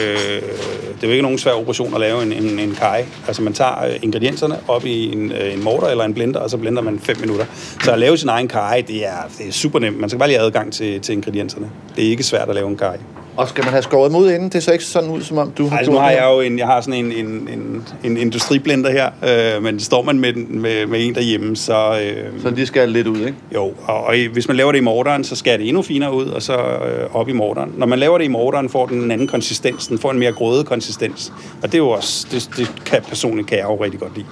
[0.95, 3.05] det er jo ikke nogen svær operation at lave en, en, en kaj.
[3.27, 6.49] Altså man tager øh, ingredienserne op i en, øh, en morter eller en blender, og
[6.49, 7.45] så blender man 5 minutter.
[7.83, 9.99] Så at lave sin egen kaj, det er, det er super nemt.
[9.99, 11.69] Man skal bare lige have adgang til, til ingredienserne.
[11.95, 12.97] Det er ikke svært at lave en kaj.
[13.37, 14.49] Og skal man have skåret ud inden?
[14.49, 16.39] Det ser ikke sådan ud, som om du har Altså, gjort nu har jeg jo
[16.39, 19.09] en, jeg har sådan en, en, en, en industriblender her,
[19.55, 21.99] øh, men står man med, med, med en derhjemme, så...
[22.03, 23.35] Øh, Så de skal lidt ud, ikke?
[23.55, 26.25] jo, og, og hvis man laver det i morteren, så skal det endnu finere ud,
[26.25, 27.73] og så øh, op i morteren.
[27.77, 29.87] Når man laver det i morteren, får den en anden konsistens.
[29.87, 31.33] Den får en mere grøde konsistens.
[31.61, 34.27] Og det er jo også, det, det kan personligt kan jeg jo rigtig godt lide.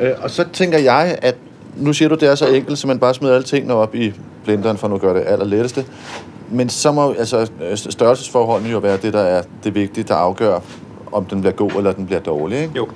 [0.00, 1.34] Øh, og så tænker jeg, at
[1.76, 4.12] nu siger du, det er så enkelt, så man bare smider alle tingene op i
[4.44, 5.84] blenderen, for nu at gøre det allerletteste.
[6.50, 10.60] Men så må altså, øh, størrelsesforholdene jo være det, der er det vigtige, der afgør,
[11.12, 12.58] om den bliver god eller den bliver dårlig.
[12.58, 12.72] Ikke?
[12.76, 12.88] Jo.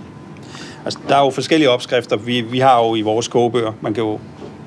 [0.85, 2.17] Altså, der er jo forskellige opskrifter.
[2.17, 4.19] Vi, vi har jo i vores kogebøger, man kan jo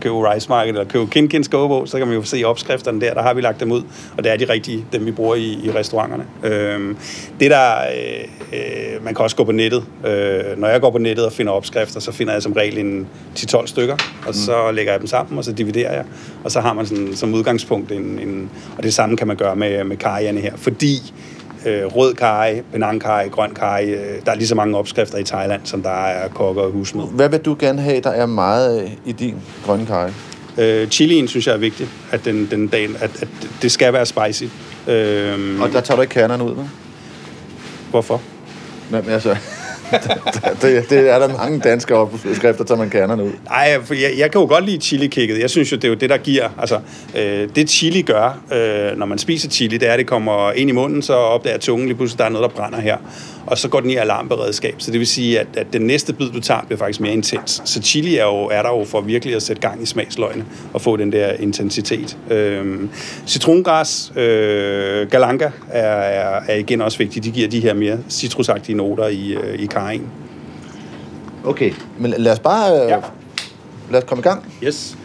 [0.06, 3.22] købe Rice Market eller købe Kinkins kogebog, så kan man jo se opskrifterne der, der
[3.22, 3.82] har vi lagt dem ud,
[4.18, 6.26] og det er de rigtige, dem vi bruger i, i restauranterne.
[6.44, 6.98] Øhm,
[7.40, 9.84] det der, øh, øh, man kan også gå på nettet.
[10.06, 13.08] Øh, når jeg går på nettet og finder opskrifter, så finder jeg som regel en
[13.36, 13.98] 10-12 stykker,
[14.28, 16.06] og så lægger jeg dem sammen, og så dividerer jeg,
[16.44, 19.56] og så har man sådan, som udgangspunkt en, en, og det samme kan man gøre
[19.56, 21.14] med, med kajerne her, fordi
[21.66, 23.86] øh, rød kaj, benang kaj, grøn kaj.
[23.88, 27.04] Øh, der er lige så mange opskrifter i Thailand, som der er kokker og husmed.
[27.12, 29.36] Hvad vil du gerne have, der er meget af i din
[29.66, 30.12] grønne kaj?
[30.58, 33.28] Øh, chilien synes jeg er vigtigt, at, den, den dagen, at, at
[33.62, 34.44] det skal være spicy.
[34.88, 36.70] Øh, Og der tager du ikke kernerne ud, vel?
[37.90, 38.22] hvorfor?
[38.92, 39.36] Nej, men altså,
[40.62, 43.32] det, det, er der mange danske opskrifter, som man kender ud.
[43.46, 45.40] Nej, for jeg, jeg kan jo godt lide chili-kikket.
[45.40, 46.50] Jeg synes jo, det er jo det, der giver...
[46.60, 46.80] Altså,
[47.18, 50.70] øh, det chili gør, øh, når man spiser chili, det er, at det kommer ind
[50.70, 52.98] i munden, så opdager tungen lige pludselig, der er noget, der brænder her.
[53.48, 54.76] Og så går den i alarmberedskab.
[54.78, 57.62] Så det vil sige, at, at den næste bid, du tager, bliver faktisk mere intens.
[57.66, 60.82] Så chili er, jo, er der jo for virkelig at sætte gang i smagsløgene og
[60.82, 62.18] få den der intensitet.
[62.30, 62.80] Øh,
[63.28, 67.26] citrongræs, øh, galanka er, er, er igen også vigtigt.
[67.26, 70.08] De giver de her mere citrusagtige noter i, øh, i karien.
[71.46, 72.84] Okay, men lad os bare...
[72.84, 72.98] Øh, Ja.
[73.92, 74.54] Lad os komme i gang.
[74.64, 74.98] Yes.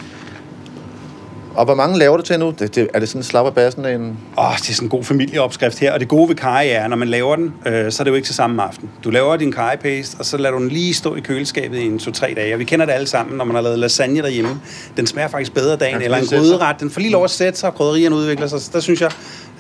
[1.55, 2.55] Og hvor mange laver du til nu?
[2.59, 4.18] Det, det, er det sådan en slapper bassen af en...
[4.38, 6.88] Åh, oh, det er sådan en god familieopskrift her, og det gode ved kaj er,
[6.88, 8.90] når man laver den, øh, så er det jo ikke til samme aften.
[9.05, 12.01] Du laver din kajpaste, og så lader du den lige stå i køleskabet i en
[12.03, 12.55] 2-3 dage.
[12.55, 14.61] Og vi kender det alle sammen, når man har lavet lasagne derhjemme.
[14.96, 16.80] Den smager faktisk bedre dagen, eller en gryderet.
[16.80, 18.61] Den får lige lov at sætte sig, og krydderierne udvikler sig.
[18.61, 19.11] Så der synes jeg,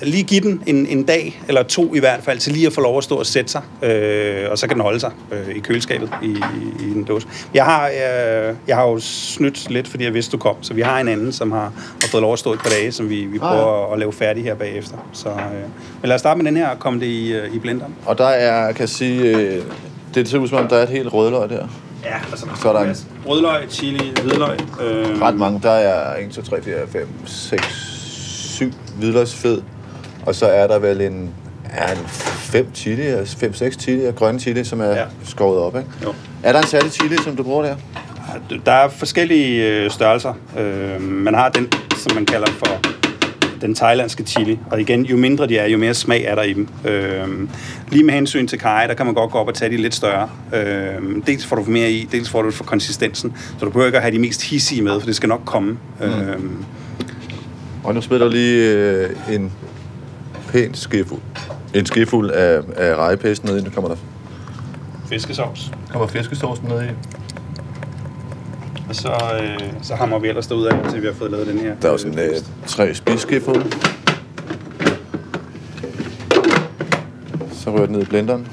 [0.02, 2.80] lige give den en, en dag, eller to i hvert fald, til lige at få
[2.80, 3.62] lov at stå og sætte sig.
[3.82, 7.28] Øh, og så kan den holde sig øh, i køleskabet i, i, i en dåse.
[7.54, 10.56] Jeg har, øh, jeg har jo snydt lidt, fordi jeg vidste, du kom.
[10.60, 11.72] Så vi har en anden, som har,
[12.02, 14.12] har fået lov at stå et par dage, som vi, vi prøver at, at lave
[14.12, 14.96] færdig her bagefter.
[15.12, 15.34] Så, øh,
[16.00, 17.94] men lad os starte med den her og komme det i, øh, i blenderen.
[18.06, 19.36] Og der er, kan jeg sige...
[19.36, 19.62] Øh,
[20.14, 21.66] det ser ud som om, der er et helt rødløg der.
[22.04, 24.58] Ja, altså Så er der en- rødløg, chili, hvidløg.
[24.82, 25.60] Øh, Ret mange.
[25.62, 27.64] Der er 1, 2, 3, 4, 5, 6,
[28.58, 29.62] 7 hvidløgsfed.
[30.26, 31.30] Og så er der vel en,
[31.76, 34.94] ja, en 5 chili, 5-6 chili og grønne chili, som er ja.
[34.98, 35.04] Ja.
[35.24, 35.88] skåret op, ikke?
[36.04, 36.14] Jo.
[36.42, 37.76] Er der en særlig chili, som du bruger der?
[38.66, 40.34] Der er forskellige øh, størrelser.
[40.58, 42.80] Øh, man har den, som man kalder for
[43.60, 44.58] den thailandske chili.
[44.70, 46.68] Og igen, jo mindre de er, jo mere smag er der i dem.
[46.84, 47.28] Øh,
[47.88, 49.94] lige med hensyn til kaj, der kan man godt gå op og tage de lidt
[49.94, 50.28] større.
[50.54, 53.34] Øh, dels får du for mere i, dels får du for konsistensen.
[53.58, 55.78] Så du behøver ikke at have de mest hissige med, for det skal nok komme.
[56.00, 56.06] Mm.
[56.06, 56.38] Øh,
[57.84, 59.52] Og nu smider du lige øh, en
[60.48, 61.20] pæn skefuld,
[61.74, 63.64] en skefuld af, af rejepaste ned i.
[63.64, 63.96] Nu kommer der
[65.08, 65.70] fiskesovs.
[65.90, 66.86] kommer fiskesaucen ned i.
[68.90, 69.12] Og så,
[69.42, 71.74] øh, så hammer vi ellers derud af, til vi har fået lavet den her.
[71.82, 72.36] Der er også en øh,
[72.66, 73.70] tre spiseskefulde.
[77.52, 78.48] Så rører den ned i blenderen.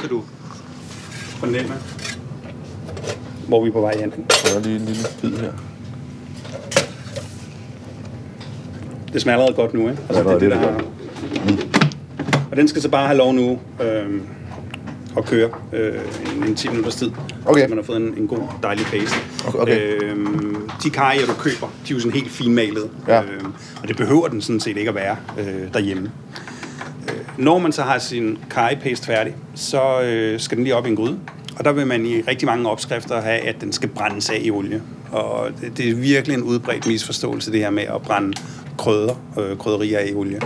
[0.00, 0.22] kan du
[1.28, 1.74] fornemme,
[3.48, 4.12] hvor vi er på vej hen.
[4.30, 5.52] Så er der lige en lille bid her.
[9.12, 10.02] Det smager allerede godt nu, ikke?
[10.08, 12.50] Altså, Allerede det, er det, lidt der har...
[12.50, 14.20] Og den skal så bare have lov nu øh,
[15.16, 15.94] at køre øh,
[16.36, 17.10] en, en 10 minutters tid.
[17.46, 17.62] Okay.
[17.62, 19.16] Så man har fået en, en god, dejlig paste.
[19.54, 20.02] Okay.
[20.02, 20.16] Øh,
[20.82, 22.88] de karier, du køber, de er jo sådan helt finmalede.
[23.08, 23.22] Ja.
[23.22, 23.44] Øh,
[23.82, 26.10] og det behøver den sådan set ikke at være øh, derhjemme.
[27.08, 30.88] Øh, når man så har sin currypaste færdig, så øh, skal den lige op i
[30.88, 31.18] en gryde.
[31.58, 34.50] Og der vil man i rigtig mange opskrifter have, at den skal brændes af i
[34.50, 34.82] olie.
[35.12, 38.36] Og det, det er virkelig en udbredt misforståelse, det her med at brænde
[38.78, 40.40] krydder, øh, krydderier af i olie.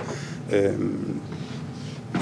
[0.52, 0.72] Øh,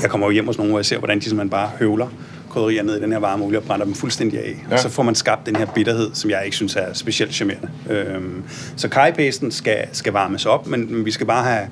[0.03, 2.09] jeg kommer jo hjem hos nogen, hvor jeg ser, hvordan de simpelthen bare høvler
[2.53, 4.57] krydderier ned i den her varme olie og brænder dem fuldstændig af.
[4.71, 4.75] Ja.
[4.75, 7.69] Og så får man skabt den her bitterhed, som jeg ikke synes er specielt charmerende.
[7.91, 8.43] Øhm,
[8.77, 11.69] så kajpasten skal, skal varmes op, men, men vi skal bare have,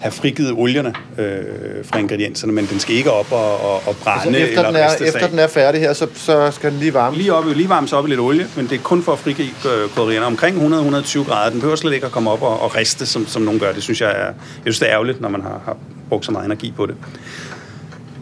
[0.00, 1.44] have frigivet olierne øh,
[1.84, 4.76] fra ingredienserne, men den skal ikke op og, og, og Altså, brænde efter, eller den
[4.76, 5.30] er, efter af.
[5.30, 7.16] den er færdig her, så, så skal den lige varme.
[7.16, 9.48] Lige, op, lige varmes op i lidt olie, men det er kun for at frigive
[9.48, 10.26] øh, krydderierne.
[10.26, 11.50] Omkring 100-120 grader.
[11.50, 13.72] Den behøver slet ikke at komme op og, og riste, som, som nogen gør.
[13.72, 15.76] Det synes jeg er, jeg synes, det er ærgerligt, når man har, har
[16.08, 16.94] brugt så meget energi på det.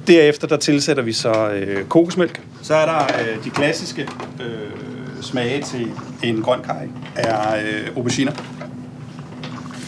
[0.06, 2.40] Derefter der tilsætter vi så øh, kokosmælk.
[2.62, 4.08] Så er der øh, de klassiske
[4.40, 5.92] øh, smage til
[6.22, 8.32] en grøn kaj er øh, auberginer.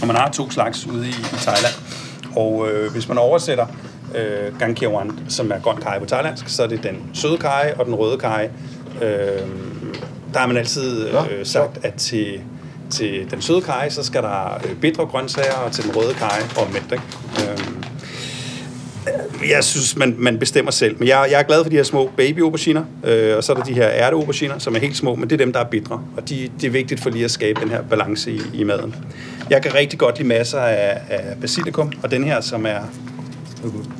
[0.00, 1.74] Og man har to slags ude i, i Thailand.
[2.36, 3.66] Og øh, hvis man oversætter
[4.14, 7.86] øh, Gangkiawan, som er grøn kaj på thailandsk, så er det den søde kaj og
[7.86, 8.50] den røde kaj.
[9.02, 9.48] Øh,
[10.32, 12.40] der har man altid øh, sagt, at til,
[12.90, 16.42] til den søde kaj, så skal der øh, bitre grøntsager, og til den røde kaj
[16.56, 16.92] og omvendt.
[16.92, 17.04] Ikke?
[17.38, 17.58] Øh,
[19.51, 20.97] jeg synes, man, man bestemmer selv.
[20.99, 23.57] Men jeg, jeg er glad for de her små baby auberginer, øh, og så er
[23.57, 24.16] der de her ærte
[24.59, 26.03] som er helt små, men det er dem, der er bitre.
[26.16, 28.95] Og de, det er vigtigt for lige at skabe den her balance i, i maden.
[29.51, 32.78] Jeg kan rigtig godt lide masser af, af basilikum, og den her, som er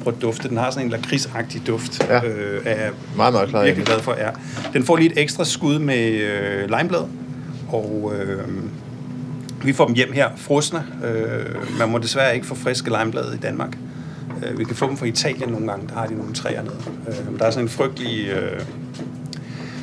[0.03, 0.49] prøve at dufte.
[0.49, 2.05] Den har sådan en lakridsagtig duft.
[2.09, 2.25] Ja.
[2.25, 4.15] Øh, er Meget, meget klar, virkelig glad for.
[4.19, 4.31] Ja.
[4.73, 7.03] Den får lige et ekstra skud med øh, limeblad,
[7.69, 8.49] og øh,
[9.65, 10.85] vi får dem hjem her frosne.
[11.05, 13.77] Øh, man må desværre ikke få friske limeblade i Danmark.
[14.45, 16.77] Øh, vi kan få dem fra Italien nogle gange, der har de nogle træer nede.
[17.09, 18.29] Øh, der er sådan en frygtelig...
[18.29, 18.61] Øh,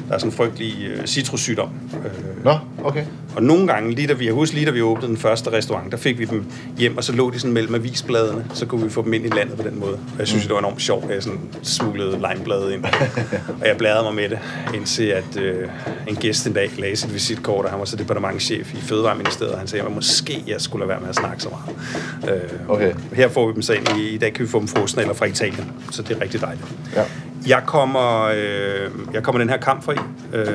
[0.08, 1.70] der er sådan en frygtelig øh, citrussygdom.
[2.06, 3.04] Øh, Nå, okay.
[3.36, 5.92] og nogle gange, lige da vi, jeg husker lige da vi åbnede den første restaurant,
[5.92, 6.46] der fik vi dem
[6.78, 9.30] hjem, og så lå de sådan mellem avisbladene, så kunne vi få dem ind i
[9.30, 9.94] landet på den måde.
[9.94, 12.86] Og jeg synes, det var enormt sjovt, at jeg sådan smuglede limeblade ind.
[13.62, 14.40] og jeg bladrede mig med det,
[14.76, 15.68] indtil at øh,
[16.08, 19.60] en gæst en dag lagde sit visitkort, og han var så departementchef i Fødevareministeriet, og
[19.60, 22.36] han sagde, at måske jeg skulle lade være med at snakke så meget.
[22.36, 22.94] Øh, Okay.
[23.14, 25.14] Her får vi dem så ind i, i dag kan vi få dem frosne eller
[25.14, 26.66] fra Italien, så det er rigtig dejligt.
[26.96, 27.04] Ja.
[27.48, 29.96] Jeg kommer, øh, jeg kommer den her kamp for i.
[30.34, 30.46] Øh,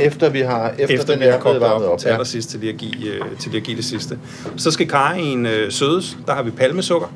[0.00, 1.98] Efter vi har, efter, efter den er blevet kogt op, op.
[1.98, 4.18] til allersidst til lige at give, øh, til lige at give det sidste.
[4.56, 6.16] Så skal karrien øh, sødes.
[6.26, 7.08] Der har vi palmesukker.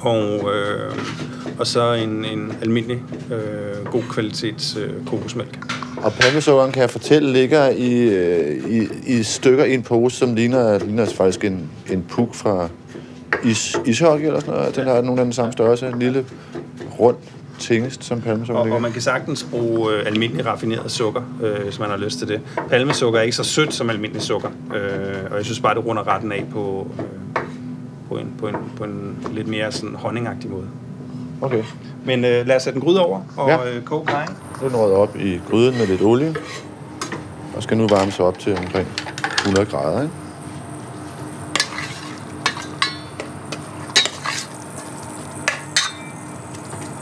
[0.00, 0.92] Og, øh,
[1.58, 3.02] og så en, en almindelig
[3.32, 5.58] øh, god kvalitets øh, kokosmælk.
[5.96, 10.34] Og palmesukkeren, kan jeg fortælle, ligger i, øh, i, i stykker i en pose, som
[10.34, 12.68] ligner, ligner faktisk en, en puk fra
[13.44, 14.76] is, ishockey eller sådan noget.
[14.76, 15.86] Den har nogenlunde den samme størrelse.
[15.88, 16.24] En lille,
[17.00, 17.16] rund
[17.58, 21.78] tingest, som palmesukker Og, og man kan sagtens bruge øh, almindelig raffineret sukker, øh, hvis
[21.78, 22.40] man har lyst til det.
[22.70, 24.48] Palmesukker er ikke så sødt som almindelig sukker.
[24.74, 27.42] Øh, og jeg synes bare, det runder retten af på, øh,
[28.08, 30.66] på, en, på, en, på en lidt mere sådan honningagtig måde.
[31.40, 31.62] Okay.
[32.04, 33.76] Men øh, lad os sætte en gryde over og Ja.
[33.76, 36.34] øh, koge er den op i gryden med lidt olie.
[37.56, 38.88] Og skal nu varmes op til omkring
[39.38, 40.14] 100 grader, ikke?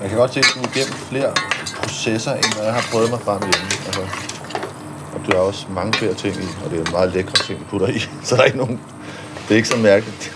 [0.02, 1.32] Jeg kan godt se, at du er igennem flere
[1.76, 3.68] processer, end jeg har prøvet mig frem hjemme.
[3.86, 4.00] Altså,
[5.14, 7.64] og du har også mange flere ting i, og det er meget lækre ting, du
[7.64, 7.98] putter i.
[8.26, 8.80] Så der er ikke nogen...
[9.42, 10.32] Det er ikke så mærkeligt.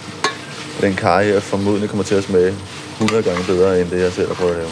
[0.77, 2.55] at Den karry her formodentlig kommer til at smage
[3.01, 4.71] 100 gange bedre, end det, jeg selv har prøvet at lave.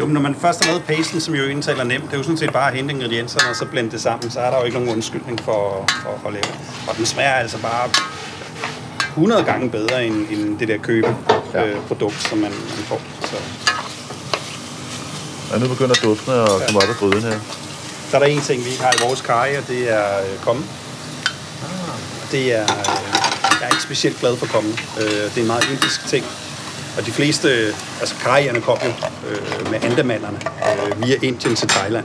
[0.00, 2.22] Jo, men når man først har lavet pasten, som jo indtaler nemt, det er jo
[2.22, 4.64] sådan set bare at hente ingredienserne og så blende det sammen, så er der jo
[4.64, 6.54] ikke nogen undskyldning for, for, for at lave.
[6.88, 7.88] Og den smager altså bare
[9.08, 11.16] 100 gange bedre end, end det der købe
[11.54, 11.66] Ja.
[11.66, 13.00] øh, produkt, som man, man får.
[13.20, 13.36] Så,
[15.54, 17.38] Og nu begynder duften at komme op af gryden her.
[18.10, 20.38] så er der en ting, vi ikke har i vores kaj, og det er øh,
[20.44, 20.64] kommen.
[22.32, 22.68] Det er, øh,
[23.60, 24.78] jeg er ikke specielt glad for kommen.
[25.00, 26.24] Øh, det er en meget indisk ting.
[26.98, 28.92] Og de fleste, øh, altså karierne kom jo
[29.28, 30.38] øh, med andamannerne
[30.86, 32.04] øh, via Indien til Thailand.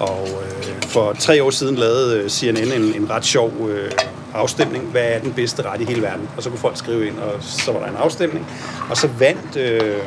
[0.00, 3.90] Og øh, for tre år siden lavede øh, CNN en, en ret sjov øh,
[4.34, 4.84] afstemning.
[4.84, 6.28] Hvad er den bedste ret i hele verden?
[6.36, 8.46] Og så kunne folk skrive ind, og så var der en afstemning.
[8.90, 9.56] Og så vandt...
[9.56, 9.98] Øh,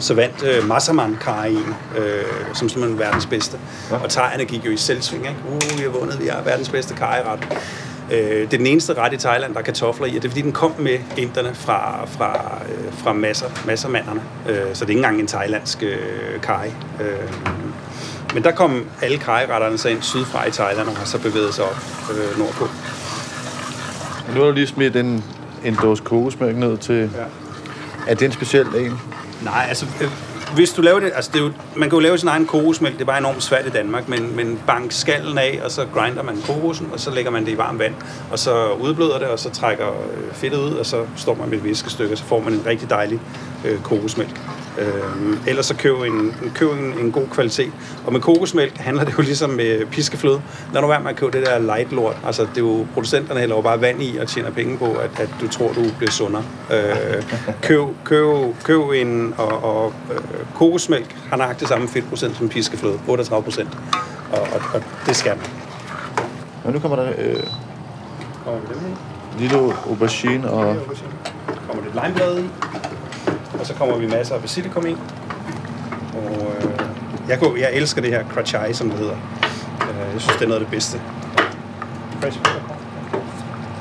[0.00, 2.24] så vandt øh, Massaman Karien, øh,
[2.54, 3.58] som simpelthen er verdens bedste.
[3.90, 3.96] Ja.
[3.96, 5.40] Og thaierne gik jo i selvsving, ikke?
[5.48, 7.40] Uh, vi har vundet, vi har verdens bedste kariret.
[8.10, 10.30] Øh, det er den eneste ret i Thailand, der er kartofler i, og det er
[10.30, 14.22] fordi, den kom med inderne fra, fra, øh, fra masser, massermanderne.
[14.48, 16.68] Øh, så det er ikke engang en thailandsk øh, kari.
[17.00, 17.32] Øh,
[18.34, 21.64] men der kom alle kariretterne så ind sydfra i Thailand, og har så bevæget sig
[21.64, 22.64] op øh, nordpå.
[24.28, 25.24] Og nu har du lige smidt en,
[25.64, 27.10] en dåse kokosmælk ned til...
[27.16, 27.24] Ja.
[28.08, 29.00] Er det en speciel en?
[29.42, 30.08] Nej, altså, øh,
[30.54, 32.94] hvis du laver det, altså det er jo, man kan jo lave sin egen kokosmælk,
[32.94, 36.22] det er bare enormt svært i Danmark, men, men bank skallen af, og så grinder
[36.22, 37.94] man kokosen, og så lægger man det i varmt vand,
[38.30, 41.58] og så udbløder det, og så trækker øh, fedtet ud, og så står man med
[41.58, 43.20] et viskestykke, og så får man en rigtig dejlig
[43.64, 44.40] øh, kokosmælk.
[44.78, 47.72] Øh, ellers så køb en, køb en, en god kvalitet.
[48.06, 50.42] Og med kokosmælk handler det jo ligesom med piskefløde.
[50.72, 52.16] Lad nu være med at købe det der light lort.
[52.26, 55.10] Altså, det er jo producenterne hælder jo bare vand i og tjener penge på, at,
[55.20, 56.42] at du tror, du bliver sundere.
[56.72, 57.22] Øh,
[57.62, 58.26] køb, køb,
[58.64, 60.20] køb en og, og øh,
[60.54, 63.00] kokosmælk har nøjagtigt samme fedtprocent som piskefløde.
[63.08, 63.78] 38 procent.
[64.32, 65.46] Og, og, og, det skal man.
[66.64, 67.42] Og nu kommer der øh,
[68.44, 69.40] Kommer i?
[69.40, 69.56] lille
[69.88, 70.76] aubergine og...
[71.66, 72.48] kommer lidt limeblade i,
[73.60, 74.96] og så kommer vi masser af basilikum i.
[76.14, 76.70] Og øh,
[77.28, 79.16] jeg, kunne, jeg elsker det her crachai, som det hedder.
[79.82, 81.00] Øh, jeg synes, det er noget af det bedste.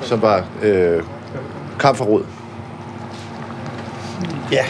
[0.01, 1.03] Som var øh,
[1.79, 2.23] kamferrod.
[4.51, 4.65] Ja,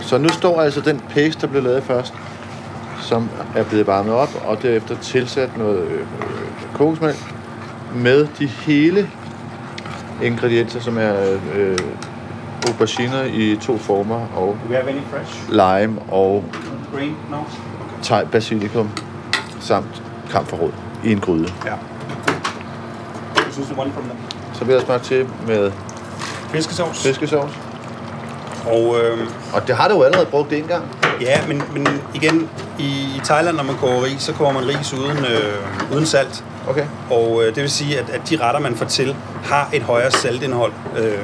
[0.00, 2.14] Så nu står altså den paste, der blev lavet først,
[3.00, 6.06] som er blevet varmet op, og derefter tilsat noget øh, øh,
[6.74, 7.34] kokosmælk
[7.94, 9.10] med de hele
[10.22, 11.78] ingredienser, som er øh,
[12.68, 15.48] auberginer i to former, og do we have any fresh?
[15.50, 16.44] lime og
[16.94, 17.16] Green?
[17.30, 17.36] No?
[18.02, 18.90] thai basilikum
[19.60, 20.70] samt kamferrod
[21.04, 21.48] i en gryde.
[21.66, 21.72] Ja.
[23.36, 24.16] This is the one from them.
[24.54, 25.72] Så vil jeg smage til med
[26.52, 27.02] Fiskesovs.
[27.02, 27.52] fiskesovs.
[28.66, 29.18] Og øh,
[29.54, 30.84] Og det har du jo allerede brugt en gang.
[31.20, 32.48] Ja, men, men igen,
[32.78, 36.44] i Thailand, når man koger ris, så koger man ris uden, øh, uden salt.
[36.70, 36.86] Okay.
[37.10, 40.10] Og øh, det vil sige, at, at de retter, man får til, har et højere
[40.10, 41.18] saltindhold, øh,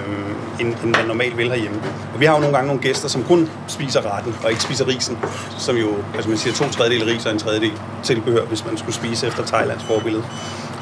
[0.60, 1.78] end, end man normalt vil herhjemme.
[2.14, 4.88] Og vi har jo nogle gange nogle gæster, som kun spiser retten, og ikke spiser
[4.88, 5.18] risen,
[5.58, 7.72] som jo, altså man siger, to tredjedel ris og en tredjedel
[8.02, 10.24] tilbehør, hvis man skulle spise efter Thailands forbillede.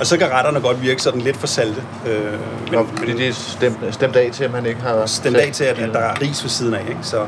[0.01, 1.83] Og så kan retterne godt virke sådan lidt for salte.
[2.07, 5.07] Øh, men, Nå, fordi det er stemt, stemt af til, at man ikke har...
[5.07, 6.81] stemt af til, at, at der er ris ved siden af.
[6.89, 7.01] Ikke?
[7.03, 7.27] Så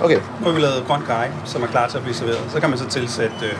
[0.00, 0.18] Okay.
[0.40, 2.40] nu har vi lavet grøn kaj, som er klar til at blive serveret.
[2.48, 3.52] Så kan man så tilsætte øh,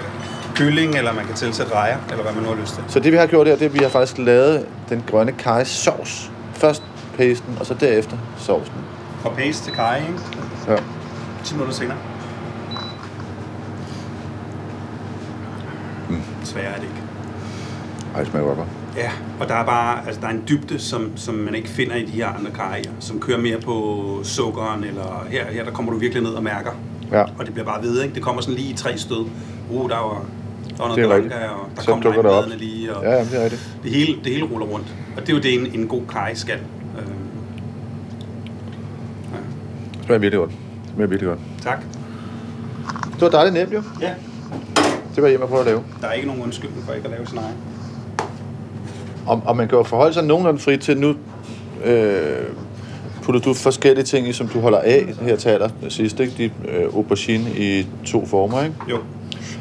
[0.54, 2.84] kylling, eller man kan tilsætte rejer, eller hvad man nu har lyst til.
[2.88, 5.32] Så det vi har gjort her, det er, at vi har faktisk lavet den grønne
[5.32, 6.30] kaj sovs.
[6.52, 6.82] Først
[7.16, 8.74] pasten, og så derefter sovsen.
[9.24, 10.20] Og paste til kaj, ikke?
[10.68, 10.76] Ja.
[11.44, 11.96] 10 minutter senere.
[16.08, 16.22] Mm.
[16.44, 17.02] Sværere er det ikke.
[18.14, 18.68] Ej, det smager godt.
[18.96, 21.96] Ja, og der er bare altså, der er en dybde, som, som man ikke finder
[21.96, 25.92] i de her andre kajer, som kører mere på sukkeren, eller her, her der kommer
[25.92, 26.70] du virkelig ned og mærker.
[27.12, 27.22] Ja.
[27.22, 28.14] Og det bliver bare ved, ikke?
[28.14, 29.26] Det kommer sådan lige i tre stød.
[29.70, 30.24] Uh, der var,
[30.82, 31.38] der var Det er noget rigtigt.
[31.40, 32.44] blanca, og der Så kom dukker det op.
[32.58, 33.76] lige, og Ja, jamen, det er rigtigt.
[33.82, 34.86] det, hele, det hele ruller rundt.
[35.16, 36.58] Og det er jo det, en, en god kaj skal.
[36.98, 37.04] Øh,
[39.98, 40.50] Det smager virkelig godt.
[40.50, 41.40] Det smager virkelig godt.
[41.62, 41.78] tak.
[43.14, 43.82] Det var dejligt nemt, jo.
[44.00, 44.14] Ja,
[45.14, 45.82] Det var hjemme på at lave.
[46.00, 47.54] der er ikke nogen undskyldning for ikke at lave sin egen.
[49.26, 51.14] Og, og man kan jo forholde sig nogenlunde frit til, nu
[51.84, 52.16] øh,
[53.22, 56.32] putter du forskellige ting i, som du holder af her til aller sidst, ikke?
[56.38, 58.74] De øh, aubergine i to former, ikke?
[58.90, 58.98] Jo.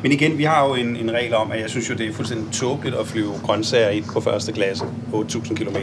[0.03, 2.13] Men igen, vi har jo en, en regel om, at jeg synes jo, det er
[2.13, 5.75] fuldstændig tåbeligt at flyve grøntsager ind på første klasse, 8.000 km.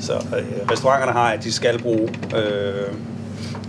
[0.00, 2.92] Så øh, restauranterne har, at de skal bruge øh,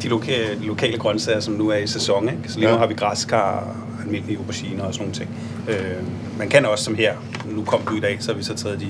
[0.04, 2.30] de, lokale, lokale grøntsager, som nu er i sæson.
[2.30, 2.40] Ikke?
[2.48, 2.80] Så lige nu Ja.
[2.80, 3.76] har vi græskar,
[4.06, 5.30] almindelige auberginer og sådan nogle ting.
[5.70, 6.04] Øh,
[6.38, 7.14] man kan også, som her,
[7.46, 8.88] nu kom du i dag, så har vi så taget de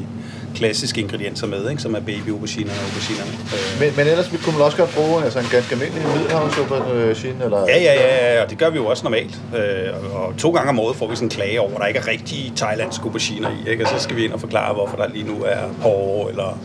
[0.55, 1.81] klassiske ingredienser med, ikke?
[1.81, 3.31] som er baby auberginer og auberginerne.
[3.31, 7.59] Øh, Men, men ellers kunne man også godt bruge altså en ganske almindelig middelhavsaubergine, eller...
[7.67, 9.39] Ja, ja, ja, ja, og det gør vi jo også normalt.
[9.55, 11.85] Øh, og, og to gange om året får vi sådan en klage over, at der
[11.87, 13.69] ikke er rigtige thailandske auberginer i.
[13.69, 13.83] Ikke?
[13.83, 16.59] Og så skal vi ind og forklare, hvorfor der lige nu er porre, eller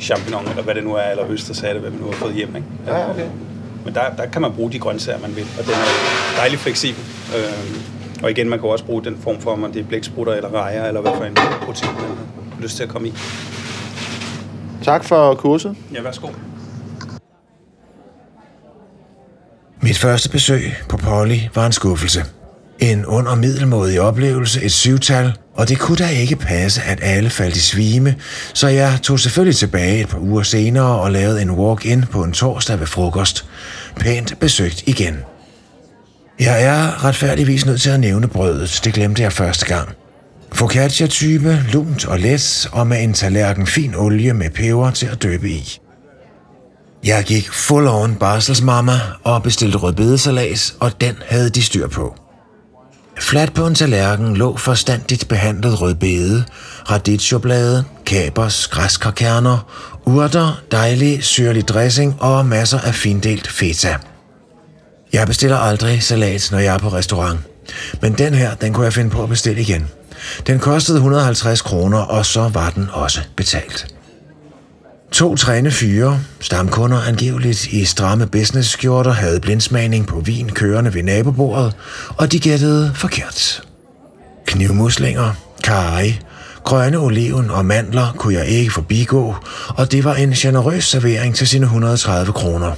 [0.00, 2.56] champignon, eller hvad det nu er, eller østershatte, hvad vi nu har fået hjem.
[2.56, 2.68] Ikke?
[2.86, 3.26] Ja, okay.
[3.84, 7.02] Men der, der kan man bruge de grøntsager, man vil, og den er dejligt fleksibel.
[7.36, 7.42] Øh,
[8.22, 10.88] og igen, man kan også bruge den form for, om det er blæksprutter eller rejer,
[10.88, 12.16] eller hvad for en protein, man har
[12.60, 13.12] lyst til at komme i.
[14.82, 15.76] Tak for kurset.
[15.94, 16.28] Ja, værsgo.
[19.82, 22.24] Mit første besøg på Polly var en skuffelse.
[22.78, 27.56] En under middelmådig oplevelse, et syvtal, og det kunne da ikke passe, at alle faldt
[27.56, 28.14] i svime,
[28.54, 32.32] så jeg tog selvfølgelig tilbage et par uger senere og lavede en walk-in på en
[32.32, 33.46] torsdag ved frokost.
[33.96, 35.16] Pænt besøgt igen.
[36.40, 39.88] Jeg er retfærdigvis nødt til at nævne brødet, det glemte jeg første gang.
[40.52, 45.50] Focaccia-type, lunt og let, og med en tallerken fin olie med peber til at døbe
[45.50, 45.78] i.
[47.04, 52.14] Jeg gik full on barselsmamma og bestilte rødbedesalat, og den havde de styr på.
[53.20, 56.44] Flat på en tallerken lå forstandigt behandlet rødbede,
[56.90, 59.66] radicchioblade, kapers, græskarkerner,
[60.06, 63.96] urter, dejlig syrlig dressing og masser af findelt feta.
[65.12, 67.40] Jeg bestiller aldrig salat, når jeg er på restaurant.
[68.02, 69.86] Men den her, den kunne jeg finde på at bestille igen.
[70.46, 73.94] Den kostede 150 kroner, og så var den også betalt.
[75.12, 81.76] To træne fyre, stamkunder angiveligt i stramme business-skjorter, havde blindsmagning på vin kørende ved nabobordet,
[82.16, 83.62] og de gættede forkert.
[84.46, 85.32] Knivmuslinger,
[85.64, 86.12] karry,
[86.64, 89.34] grønne oliven og mandler kunne jeg ikke forbigå,
[89.68, 92.72] og det var en generøs servering til sine 130 kroner.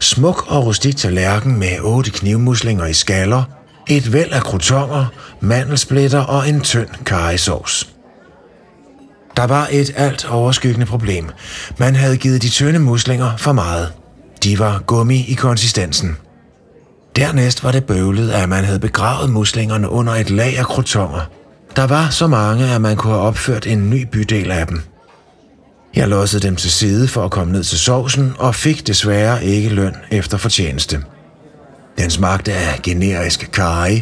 [0.00, 3.44] Smuk og rustik tallerken med otte knivmuslinger i skaller,
[3.88, 5.06] et væld af krutonger,
[5.40, 7.86] mandelsplitter og en tynd karrysauce.
[9.36, 11.30] Der var et alt overskyggende problem.
[11.78, 13.92] Man havde givet de tynde muslinger for meget.
[14.44, 16.16] De var gummi i konsistensen.
[17.16, 21.20] Dernæst var det bøvlet, at man havde begravet muslingerne under et lag af krutonger.
[21.76, 24.82] Der var så mange, at man kunne have opført en ny bydel af dem.
[25.94, 29.68] Jeg lossede dem til side for at komme ned til sovsen, og fik desværre ikke
[29.68, 31.02] løn efter fortjeneste.
[31.98, 34.00] Den smagte af generisk karry,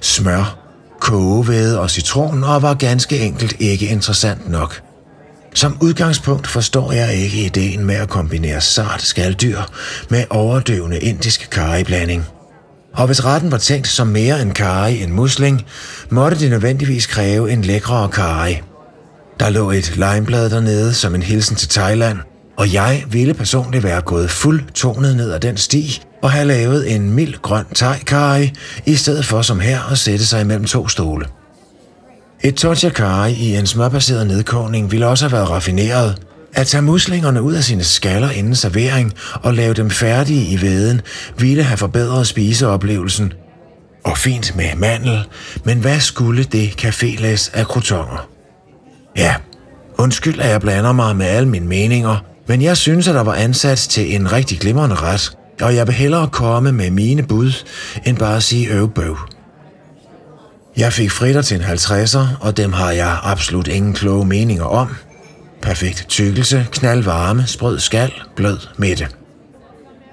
[0.00, 0.58] smør,
[1.00, 4.82] kogevæde og citron, og var ganske enkelt ikke interessant nok.
[5.54, 9.60] Som udgangspunkt forstår jeg ikke ideen med at kombinere sart skalddyr
[10.10, 12.24] med overdøvende indisk karriblanding.
[12.94, 15.66] Og hvis retten var tænkt som mere en karri end musling,
[16.10, 18.60] måtte det nødvendigvis kræve en lækrere karri.
[19.40, 22.18] Der lå et limeblad dernede som en hilsen til Thailand,
[22.56, 27.10] og jeg ville personligt være gået fuldtonet ned ad den sti og have lavet en
[27.10, 28.52] mild grøn thai
[28.86, 31.26] i stedet for som her at sætte sig imellem to stole.
[32.40, 36.22] Et tortilla i en smørbaseret nedkogning ville også have været raffineret.
[36.54, 41.00] At tage muslingerne ud af sine skaller inden servering og lave dem færdige i væden
[41.38, 43.32] ville have forbedret spiseoplevelsen.
[44.04, 45.24] Og fint med mandel,
[45.64, 48.20] men hvad skulle det cafélæs af croutons?
[49.16, 49.34] Ja,
[49.98, 53.34] undskyld, at jeg blander mig med alle mine meninger, men jeg synes, at der var
[53.34, 57.52] ansat til en rigtig glimrende ret, og jeg vil hellere komme med mine bud,
[58.04, 59.16] end bare at sige øvbøv.
[60.76, 64.96] Jeg fik fritter til en 50'er, og dem har jeg absolut ingen kloge meninger om.
[65.62, 69.08] Perfekt tykkelse, knaldvarme, sprød skal, blød midte.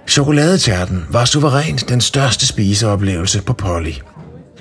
[0.08, 3.94] Chokoladetærten var suverænt den største spiseoplevelse på Polly.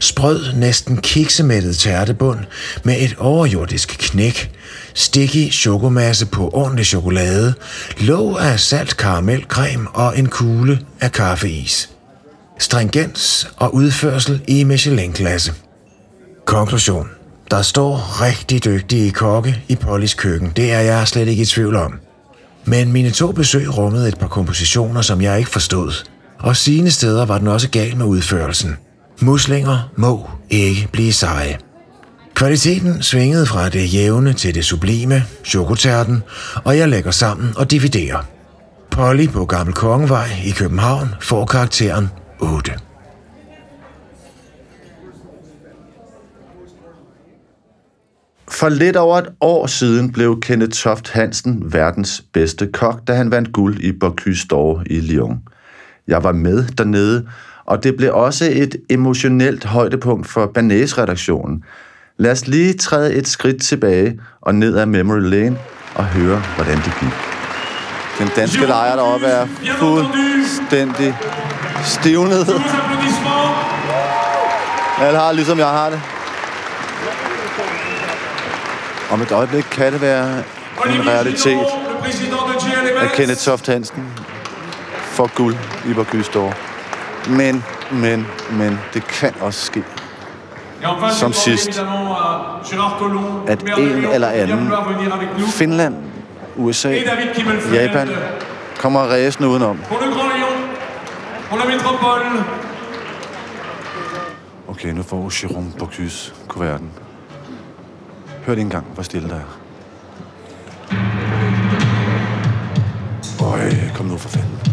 [0.03, 2.39] Sprød, næsten kiksemættet tærtebund
[2.85, 4.51] med et overjordisk knæk,
[4.95, 7.55] sticky chokomasse på ordentlig chokolade,
[7.99, 11.91] låg af salt karamelcreme og en kugle af kaffeis.
[12.59, 15.53] Stringens og udførsel i Michelin-klasse.
[16.47, 17.09] Konklusion.
[17.51, 20.53] Der står rigtig dygtige kokke i Pollys køkken.
[20.57, 22.01] Det er jeg slet ikke i tvivl om.
[22.65, 25.93] Men mine to besøg rummede et par kompositioner, som jeg ikke forstod.
[26.39, 28.77] Og sine steder var den også gal med udførelsen.
[29.23, 31.59] Muslinger må ikke blive seje.
[32.35, 36.23] Kvaliteten svingede fra det jævne til det sublime, chokotærten,
[36.65, 38.19] og jeg lægger sammen og dividerer.
[38.91, 42.09] Polly på Gammel Kongevej i København får karakteren
[42.41, 42.73] 8.
[48.49, 53.31] For lidt over et år siden blev Kenneth Toft Hansen verdens bedste kok, da han
[53.31, 55.43] vandt guld i Bocuse d'Or i Lyon.
[56.09, 57.27] Jeg var med dernede,
[57.65, 61.65] og det blev også et emotionelt højdepunkt for Banæs-redaktionen.
[62.17, 65.59] Lad os lige træde et skridt tilbage og ned ad Memory Lane
[65.95, 67.13] og høre, hvordan det gik.
[68.19, 69.47] Den danske lejr deroppe er
[69.79, 71.17] fuldstændig
[71.85, 72.47] stivnet.
[75.01, 76.01] Alle har ligesom jeg har det.
[79.11, 80.43] Om et øjeblik kan det være
[80.87, 81.67] en realitet,
[83.01, 84.05] at Kenneth Soft Hansen
[85.03, 85.57] får guld
[85.91, 86.72] i Bocuse.
[87.29, 89.85] Men, men, men, det kan også ske.
[91.13, 91.69] Som sidst,
[93.49, 94.73] at en eller anden,
[95.47, 95.97] Finland,
[96.57, 96.99] USA,
[97.73, 98.09] Japan,
[98.81, 99.79] kommer ræsende udenom.
[104.69, 106.91] Okay, nu får Jérôme Bocuse kuverten.
[108.47, 109.59] Hør lige en gang, hvor stille der er.
[113.43, 114.72] Øj, kom nu for fanden.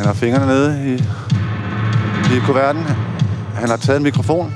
[0.00, 0.94] Han har fingrene nede i,
[2.36, 2.82] i kuverten.
[3.54, 4.54] Han har taget en mikrofon.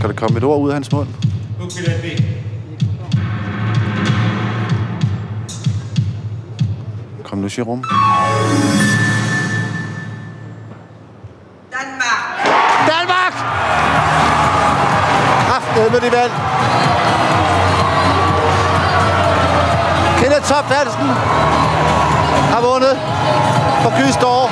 [0.00, 1.08] Kan der komme et ord ud af hans mund?
[7.24, 7.84] Kom nu, Jerome.
[12.92, 13.34] Danmark!
[15.56, 16.32] Aften med de valg.
[20.18, 21.08] Kenneth Toft Hansen
[22.52, 22.98] har vundet
[23.84, 24.50] på Kystår.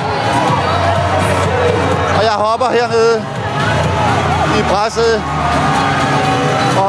[2.17, 3.27] Og jeg hopper hernede
[4.59, 5.23] i presset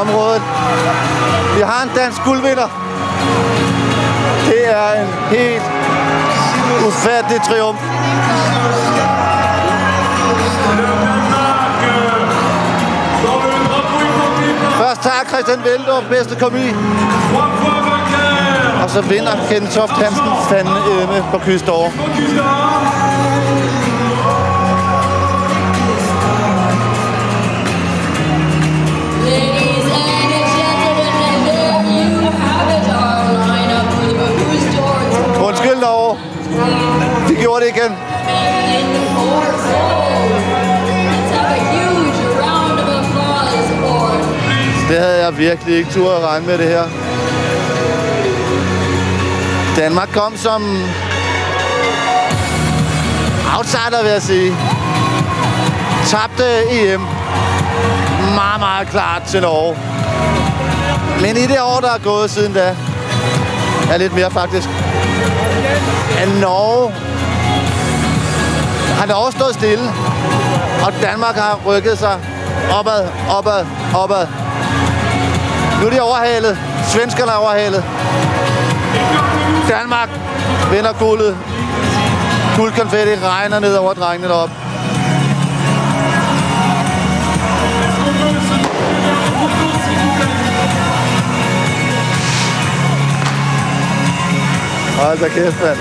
[0.00, 0.42] området.
[1.56, 2.68] Vi har en dansk guldvinder.
[4.46, 5.62] Det er en helt
[6.86, 7.80] ufattelig triumf.
[14.76, 16.66] Først tak Christian Veldorf bedste komi.
[18.94, 21.94] Så vinder Ken Toft Hansen fandme emme på kyst Ladies
[29.98, 31.06] and gentlemen,
[31.98, 32.68] you have
[35.46, 36.18] Undskyld, Norge.
[37.28, 37.92] Vi gjorde det igen.
[44.88, 47.03] Det havde jeg virkelig ikke tur at regne med det her.
[49.76, 50.62] Danmark kom som
[53.56, 54.56] outsider, vil jeg sige.
[56.06, 57.00] Tabte EM
[58.34, 59.76] meget, meget klart til Norge.
[61.20, 62.76] Men i det år, der er gået siden da,
[63.90, 64.68] er lidt mere faktisk,
[66.18, 66.92] at Norge
[68.98, 69.92] har Norge stået stille,
[70.86, 72.20] og Danmark har rykket sig
[72.78, 74.26] opad, opad, opad.
[75.80, 76.58] Nu er de overhalet.
[76.88, 77.84] Svenskerne er overhalet.
[79.68, 80.08] Danmark
[80.70, 81.36] vinder guldet.
[82.56, 84.50] Guldkonfetti regner ned over drengene derop.
[95.00, 95.78] Hold da kæft, mand.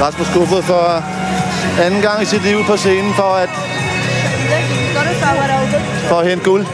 [0.00, 1.02] Rasmus Kofod for
[1.82, 3.69] anden gang i sit liv på scenen for at,
[6.08, 6.66] for at hente guld.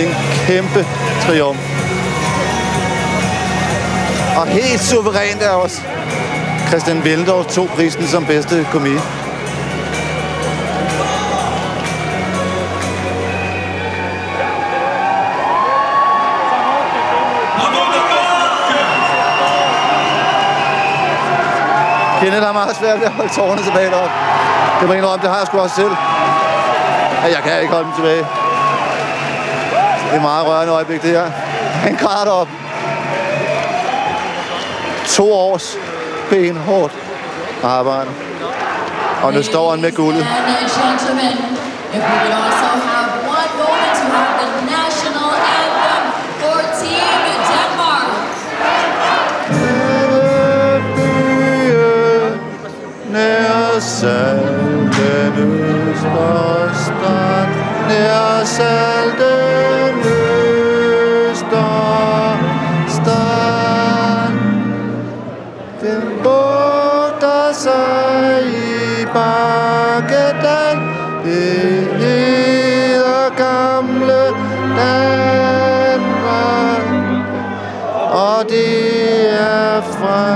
[0.00, 0.14] En
[0.46, 0.86] kæmpe
[1.26, 1.58] triumf.
[4.36, 5.80] Og helt suverænt er også
[6.68, 8.94] Christian Veldorf tog prisen som bedste komi.
[22.20, 24.14] Kenneth har meget svært ved at holde tårerne tilbage deroppe.
[24.78, 25.94] Det må jeg indrømme, det har jeg sgu også selv.
[27.22, 28.24] Ja, jeg kan ikke holde dem tilbage.
[30.04, 31.30] Det er et meget rørende øjeblik, det her.
[31.86, 32.48] Han græder op.
[35.06, 35.76] To års
[36.30, 36.92] benhårdt
[37.64, 38.10] arbejde.
[39.22, 40.26] Og nu står han med guldet.
[54.04, 55.34] Salten
[55.90, 57.52] Østerstrand
[57.88, 59.94] Nær salten
[61.24, 61.64] Østerstrand
[65.80, 70.78] Den bugter sig i Bakkedal.
[71.24, 74.22] Det hedder gamle
[74.80, 76.06] Danmark.
[78.10, 80.33] Og det er fra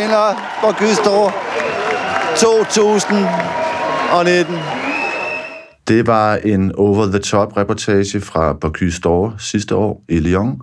[0.00, 1.30] Danmark vinder på
[2.36, 4.54] 2019.
[5.88, 10.60] Det var en over-the-top reportage fra Bocuse d'Or sidste år i Lyon.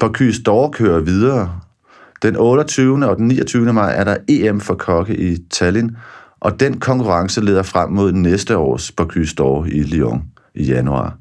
[0.00, 1.60] Bocuse d'Or kører videre.
[2.22, 3.06] Den 28.
[3.06, 3.72] og den 29.
[3.72, 5.96] maj er der EM for kokke i Tallinn,
[6.40, 10.22] og den konkurrence leder frem mod næste års Bocuse d'Or i Lyon
[10.54, 11.14] i januar.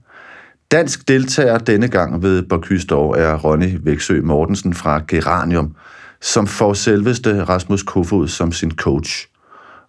[0.71, 5.75] Dansk deltager denne gang ved Bocuse d'Or er Ronny Væksø Mortensen fra Geranium,
[6.25, 9.27] som får selveste Rasmus Kofod som sin coach.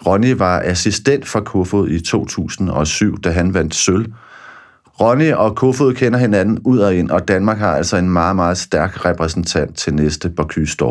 [0.07, 4.13] Ronny var assistent for Kofod i 2007, da han vandt sølv.
[5.01, 8.59] Ronny og Kofod kender hinanden ud og ind, og Danmark har altså en meget, meget
[8.59, 10.85] stærk repræsentant til næste Bocuse.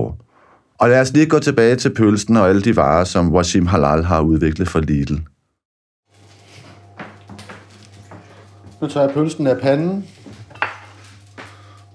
[0.79, 4.03] Og lad os lige gå tilbage til pølsen og alle de varer, som Washim Halal
[4.03, 5.13] har udviklet for Lidl.
[8.81, 10.05] Nu tager jeg pølsen af panden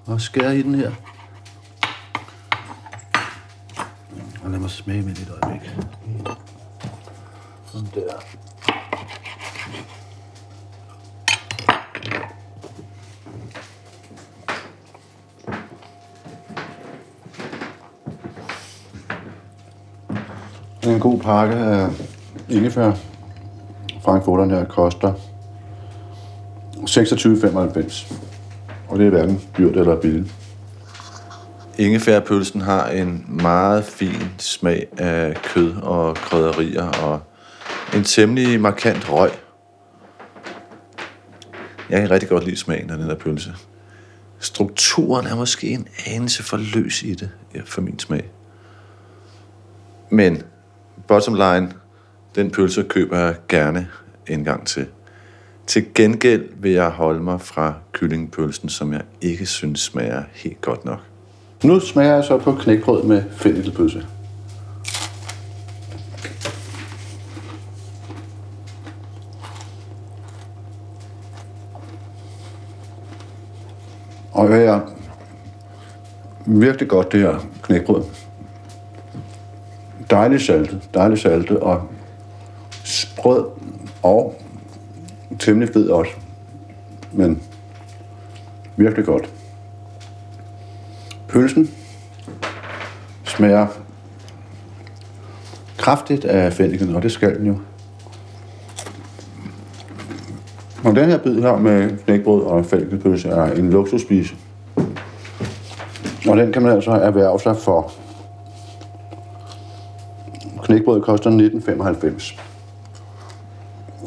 [0.06, 1.09] og skærer i den her.
[4.50, 5.70] Og lad mig smage med lidt øjeblik.
[7.66, 8.12] Sådan der.
[20.90, 21.90] En god pakke af
[22.48, 22.92] ingefær.
[24.02, 25.18] Frankfurteren her koster 26,95.
[28.88, 30.39] Og det er hverken dyrt eller billigt.
[31.80, 37.20] Ingefærpølsen har en meget fin smag af kød og krydderier og
[37.94, 39.30] en temmelig markant røg.
[41.90, 43.54] Jeg kan rigtig godt lide smagen af den der pølse.
[44.38, 48.30] Strukturen er måske en anelse for løs i det, ja, for min smag.
[50.10, 50.42] Men
[51.08, 51.72] bottom line,
[52.34, 53.88] den pølse køber jeg gerne
[54.26, 54.86] en gang til.
[55.66, 60.84] Til gengæld vil jeg holde mig fra kyllingpølsen, som jeg ikke synes smager helt godt
[60.84, 61.09] nok.
[61.64, 64.06] Nu smager jeg så på knækbrød med fennikelpølse.
[74.32, 74.80] Og det er
[76.46, 78.04] virkelig godt, det her knækbrød.
[80.10, 81.88] Dejligt saltet, dejligt saltet og
[82.84, 83.44] sprød
[84.02, 84.34] og
[85.38, 86.12] temmelig fed også.
[87.12, 87.42] Men
[88.76, 89.39] virkelig godt.
[91.30, 91.70] Pølsen
[93.24, 93.66] smager
[95.78, 97.58] kraftigt af fenniken, og det skal den jo.
[100.84, 104.34] Og den her bid her med knækbrød og fennikelpølse er en luksusspise.
[106.28, 107.92] Og den kan man altså erhverve sig for.
[110.62, 112.40] Knækbrød koster 19,95.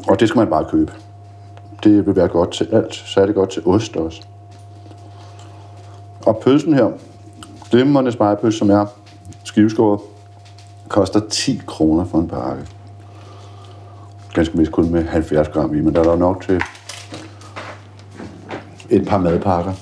[0.07, 0.91] Og det skal man bare købe.
[1.83, 2.93] Det vil være godt til alt.
[2.93, 4.21] Så er det godt til ost også.
[6.25, 6.91] Og pølsen her,
[7.73, 8.85] glimrende spejepølse, som er
[9.43, 9.99] skiveskåret,
[10.87, 12.67] koster 10 kroner for en pakke.
[14.33, 16.61] Ganske vist kun med 70 gram i, men der er der nok til
[18.89, 19.73] et par madpakker.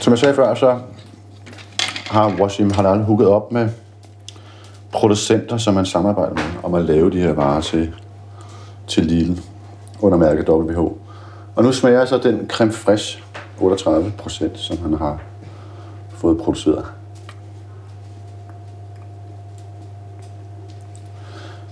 [0.00, 0.78] Som jeg sagde før, så
[2.10, 3.68] har Washim Halal hooket op med
[4.92, 7.94] producenter, som man samarbejder med, om at lave de her varer til,
[8.86, 9.40] til Lidl
[10.00, 11.09] under mærket WH.
[11.54, 13.22] Og nu smager så den creme fraiche
[13.60, 15.20] 38 procent, som han har
[16.10, 16.84] fået produceret.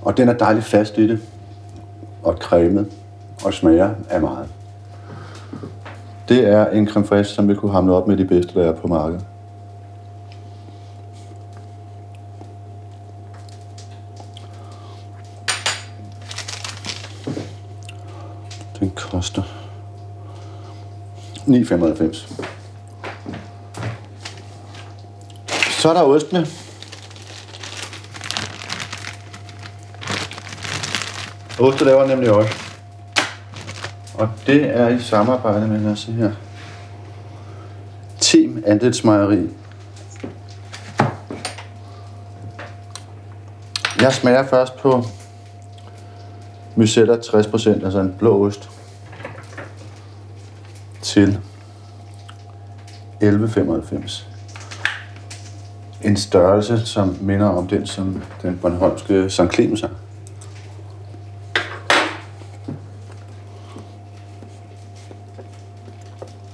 [0.02, 1.20] Og den er dejligt fast i det,
[2.22, 2.92] og cremet,
[3.44, 4.48] og smager af meget.
[6.28, 8.72] Det er en creme fraiche, som vi kunne hamle op med de bedste, der er
[8.72, 9.24] på markedet.
[18.80, 19.67] Den koster
[21.48, 22.32] 9,95.
[25.80, 26.46] Så er der ostene.
[31.60, 32.52] Oste laver nemlig også.
[34.14, 36.32] Og det er i samarbejde med, lad os se her,
[38.20, 39.48] Team Andelsmejeri.
[44.00, 45.04] Jeg smager først på
[46.76, 48.70] Mysella 60%, altså en blå ost,
[51.08, 51.38] til
[53.22, 54.26] 11,95.
[56.02, 59.52] En størrelse, som minder om den, som den Bornholmske St.
[59.54, 59.90] Clemens har.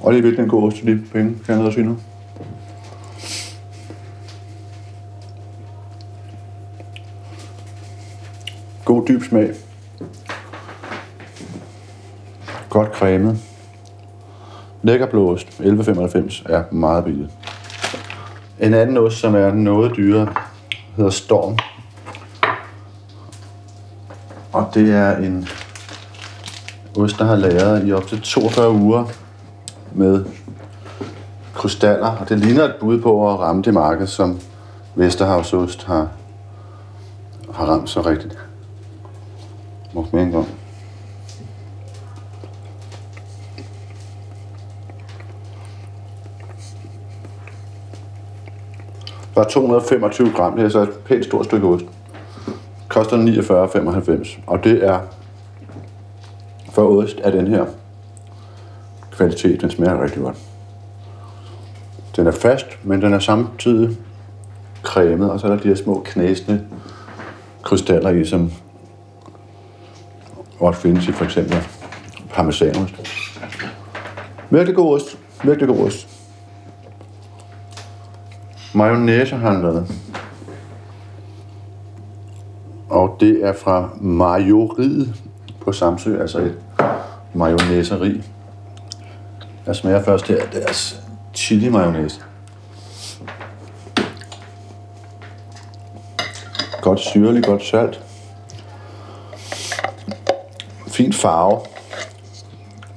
[0.01, 1.99] Og det er virkelig en god ost til de penge, kan jeg sige nu.
[8.85, 9.55] God dyb smag.
[12.71, 13.54] Godt cremet.
[14.85, 17.29] Lækker blåost, 11,95 er meget billig.
[18.61, 20.29] En anden ost, som er noget dyrere,
[20.97, 21.59] hedder Storm.
[24.53, 25.49] Og det er en
[26.99, 29.05] ost, der har lagret i op til 42 uger
[29.93, 30.25] med
[31.55, 32.17] krystaller.
[32.21, 34.41] Og det ligner et bud på at ramme det marked, som
[34.95, 36.09] Vesterhavsost har,
[37.55, 38.39] har ramt så rigtigt.
[39.93, 40.64] Må mere en gang.
[49.45, 51.85] Bare 225 gram, det er så et pænt stort stykke ost.
[52.89, 54.39] Koster 49,95.
[54.47, 55.01] Og det er
[56.73, 57.65] for ost af den her
[59.11, 59.61] kvalitet.
[59.61, 60.37] Den smager rigtig godt.
[62.17, 63.97] Den er fast, men den er samtidig
[64.83, 66.65] cremet, og så er der de her små knæsende
[67.63, 68.53] krystaller i, som
[70.61, 71.57] også findes i for eksempel
[72.31, 72.95] parmesanost.
[74.51, 75.19] Virkelig god ost.
[75.45, 76.14] Virkelig god ost.
[78.75, 79.93] Mayonnaise har han lavet.
[82.89, 85.15] Og det er fra Majoriet
[85.61, 86.59] på Samsø, altså et
[87.35, 88.23] mayonnaiseri.
[89.67, 91.01] Jeg smager først her deres
[91.35, 92.21] chili mayonnaise.
[96.83, 98.01] Godt syrlig, godt salt.
[100.89, 101.61] Fin farve.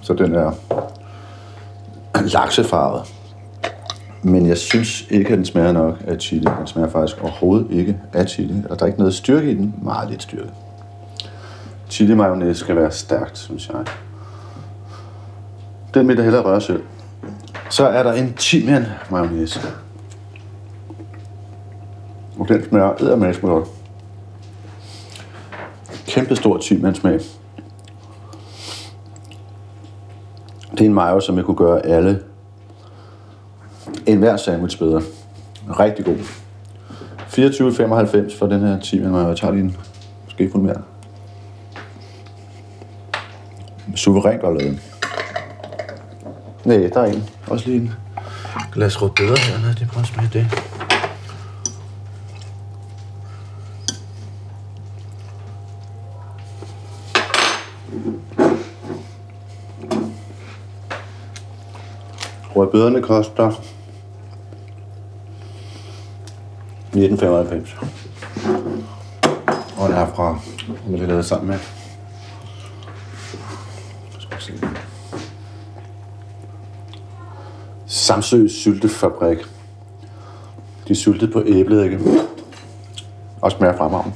[0.01, 0.51] Så den er
[2.15, 3.16] laksefarvet.
[4.23, 6.45] Men jeg synes ikke, at den smager nok af chili.
[6.59, 8.63] Den smager faktisk overhovedet ikke af chili.
[8.69, 9.75] Og der er ikke noget styrke i den.
[9.81, 10.49] Meget lidt styrke.
[11.89, 13.85] Chili mayonnaise skal være stærkt, synes jeg.
[15.93, 16.83] Den vil jeg hellere røre selv.
[17.69, 19.59] Så er der en timian mayonnaise.
[22.39, 23.67] Og den smager eddermast godt.
[26.07, 27.19] Kæmpe stor timian smag.
[30.71, 32.19] Det er en mayo, som jeg kunne gøre alle
[34.07, 35.01] en hver sandwich bedre.
[35.79, 36.17] Rigtig god.
[37.27, 39.27] 24,95 for den her timian mayo.
[39.27, 39.77] Jeg tager lige en
[40.27, 40.81] skefuld mere.
[43.95, 44.79] Suverænt godt lavet.
[46.65, 47.29] Nej, der er en.
[47.47, 47.91] Også lige en
[48.73, 49.59] glas rødbeder her.
[49.61, 50.47] Lad os prøve at smage det.
[62.55, 63.76] Rødbederne koster
[67.03, 67.75] 1995.
[69.77, 70.39] Og den er fra,
[70.87, 71.57] hvad vi lavede sammen med.
[77.85, 79.37] Samsø Syltefabrik.
[80.87, 81.99] De er syltet på æbledække.
[83.41, 84.15] Og smager fremragende.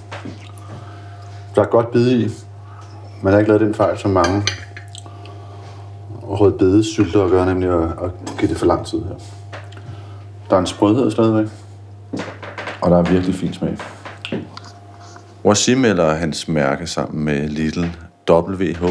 [1.56, 2.30] Der er godt bid i.
[3.22, 4.44] Man har ikke lavet den fejl, som mange
[6.24, 9.16] rødbede sylter at gøre, nemlig at, at give det for lang tid her.
[10.50, 11.61] Der er en sprødhed stadigvæk.
[12.82, 13.78] Og der er virkelig fin smag.
[15.46, 17.86] Wasim eller hans mærke sammen med Lidl
[18.30, 18.84] WH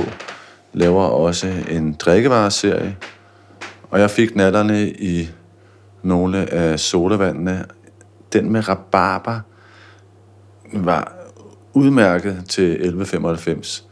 [0.73, 2.97] laver også en drikkevareserie,
[3.91, 5.31] og jeg fik natterne i
[6.03, 7.65] nogle af sodavandene.
[8.33, 9.41] Den med rabarber
[10.73, 11.13] var
[11.73, 13.85] udmærket til 11,95.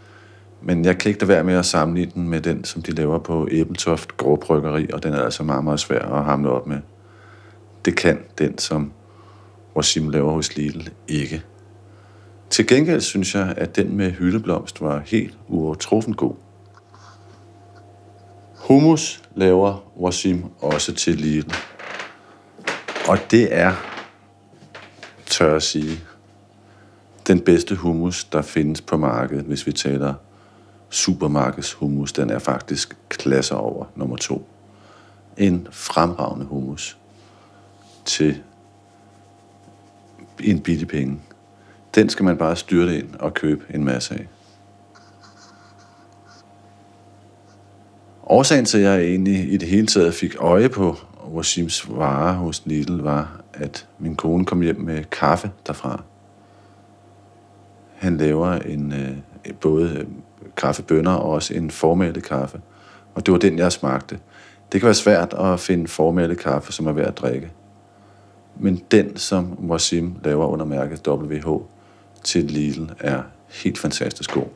[0.62, 3.18] Men jeg kan ikke lade være med at sammenligne den med den, som de laver
[3.18, 6.78] på Æbeltoft Gråbryggeri, og den er altså meget, meget svær at hamle op med.
[7.84, 8.92] Det kan den, som
[9.78, 11.42] Wasim laver hos Lidl, ikke.
[12.50, 16.34] Til gengæld synes jeg, at den med hyldeblomst var helt uovertruffen god.
[18.56, 21.54] Hummus laver Wasim også til Lidl.
[23.08, 23.74] Og det er,
[25.26, 26.00] tør at sige,
[27.26, 30.14] den bedste hummus, der findes på markedet, hvis vi taler
[30.90, 32.12] supermarkeds hummus.
[32.12, 34.48] Den er faktisk klasser over nummer to.
[35.36, 36.98] En fremragende hummus
[38.04, 38.42] til
[40.44, 41.20] en bitte penge.
[41.94, 44.28] Den skal man bare styrte ind og købe en masse af.
[48.30, 50.96] Årsagen til, at jeg egentlig i det hele taget fik øje på
[51.34, 56.02] Rosims varer hos Lidl, var, at min kone kom hjem med kaffe derfra.
[57.94, 60.06] Han laver en, øh, både øh,
[60.56, 62.60] kaffebønner og også en formælet kaffe.
[63.14, 64.18] Og det var den, jeg smagte.
[64.72, 67.50] Det kan være svært at finde formælet kaffe, som er værd at drikke.
[68.60, 71.62] Men den, som Wasim laver under mærket WH
[72.24, 74.46] til Lidl, er helt fantastisk god.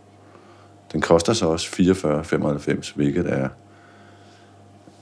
[0.93, 3.49] Den koster så også 44,95, hvilket er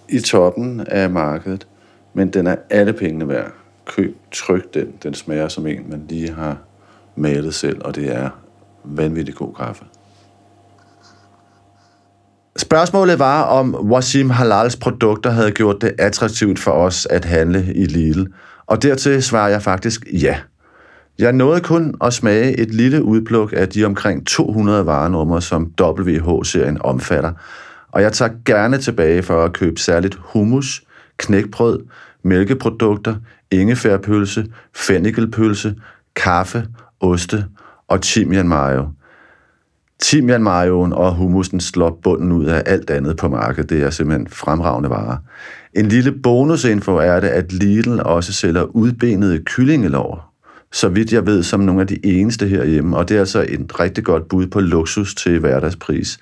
[0.09, 1.66] i toppen af markedet,
[2.14, 3.52] men den er alle pengene værd.
[3.85, 4.93] Køb, tryk den.
[5.02, 6.59] Den smager som en, man lige har
[7.16, 8.31] malet selv, og det er
[8.85, 9.85] vanvittig god kaffe.
[12.56, 17.85] Spørgsmålet var, om Wasim Halals produkter havde gjort det attraktivt for os at handle i
[17.85, 18.24] Lidl.
[18.71, 20.37] Og dertil svarer jeg faktisk ja.
[21.19, 26.83] Jeg nåede kun at smage et lille udpluk af de omkring 200 varenumre, som WH-serien
[26.83, 27.33] omfatter.
[27.93, 30.83] Og jeg tager gerne tilbage for at købe særligt hummus,
[31.17, 31.81] knækbrød,
[32.23, 33.15] mælkeprodukter,
[33.51, 35.75] ingefærpølse, fennikelpølse,
[36.17, 36.67] kaffe,
[37.01, 37.45] oste
[37.89, 38.89] og timian mayo.
[39.99, 43.71] Timian mayoen og hummusen slår bunden ud af alt andet på markedet.
[43.71, 45.17] Det er simpelthen fremragende varer.
[45.75, 50.35] En lille bonusinfo er det, at Lidl også sælger udbenede kyllingelår.
[50.73, 53.81] Så vidt jeg ved, som nogle af de eneste herhjemme, og det er altså et
[53.81, 56.19] rigtig godt bud på luksus til hverdagspris.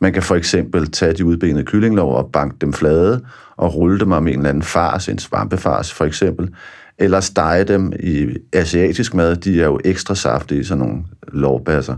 [0.00, 3.20] Man kan for eksempel tage de udbenede kyllinglov og banke dem flade
[3.56, 6.54] og rulle dem om en eller anden fars, en svampefars for eksempel,
[6.98, 9.36] eller stege dem i asiatisk mad.
[9.36, 11.96] De er jo ekstra saftige, sådan nogle lårbasser.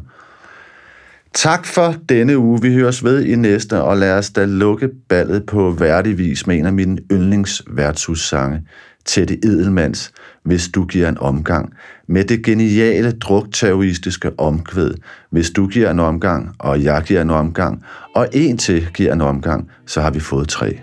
[1.35, 2.63] Tak for denne uge.
[2.63, 6.57] Vi høres ved i næste, og lad os da lukke ballet på værdig vis med
[6.57, 8.63] en af mine yndlingsværtshussange,
[9.05, 10.13] Teddy Edelmans,
[10.45, 11.73] Hvis du giver en omgang,
[12.09, 14.95] med det geniale drukterroristiske omkvæd,
[15.31, 17.85] Hvis du giver en omgang, og jeg giver en omgang,
[18.15, 20.81] og en til giver en omgang, så har vi fået tre.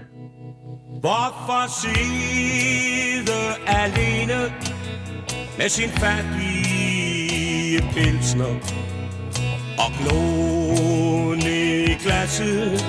[1.00, 4.54] Hvorfor sidde alene
[5.58, 8.86] med sin fattige pilsner
[9.78, 12.86] og glo ned i glasset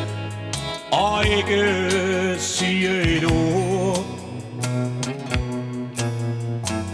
[0.92, 4.04] og ikke sige et ord?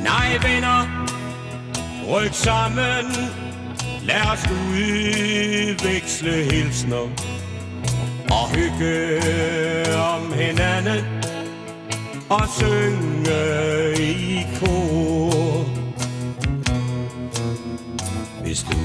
[0.04, 1.06] Nej, venner,
[2.10, 3.04] ryk sammen,
[4.02, 7.08] lad os udveksle hilsner
[8.30, 9.20] og hygge
[9.96, 11.04] om hinanden
[12.28, 13.40] og synge
[14.00, 15.64] i kor.
[18.42, 18.81] Hvis du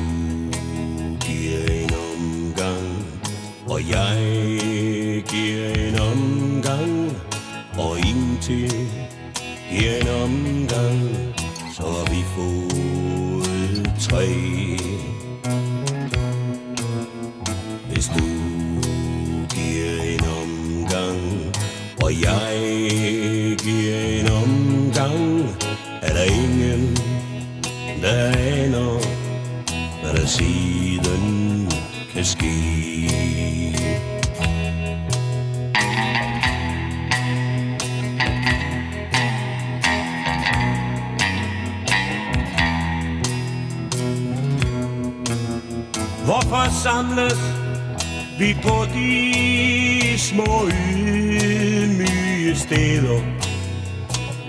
[3.87, 4.46] og jeg giver
[48.47, 49.33] vi på de
[50.17, 53.21] små ydmyge steder?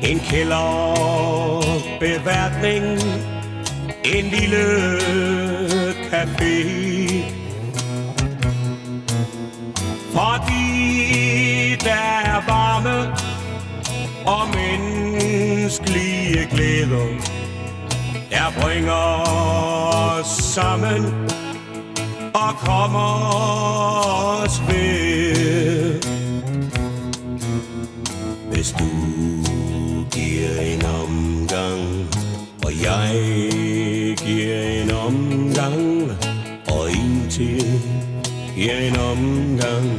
[0.03, 2.85] En kælderbeværtning,
[4.05, 4.99] en lille
[6.11, 6.65] café.
[10.12, 13.15] Fordi der er varme
[14.27, 17.07] og menneskelige glæder,
[18.31, 19.23] der bringer
[20.20, 21.27] os sammen
[22.69, 23.11] kommer
[24.45, 26.03] os ved.
[28.53, 28.89] Hvis du
[30.12, 32.09] giver en omgang,
[32.65, 33.12] og jeg
[34.27, 36.11] giver en omgang,
[36.69, 37.81] og en til
[38.57, 39.98] giver en omgang,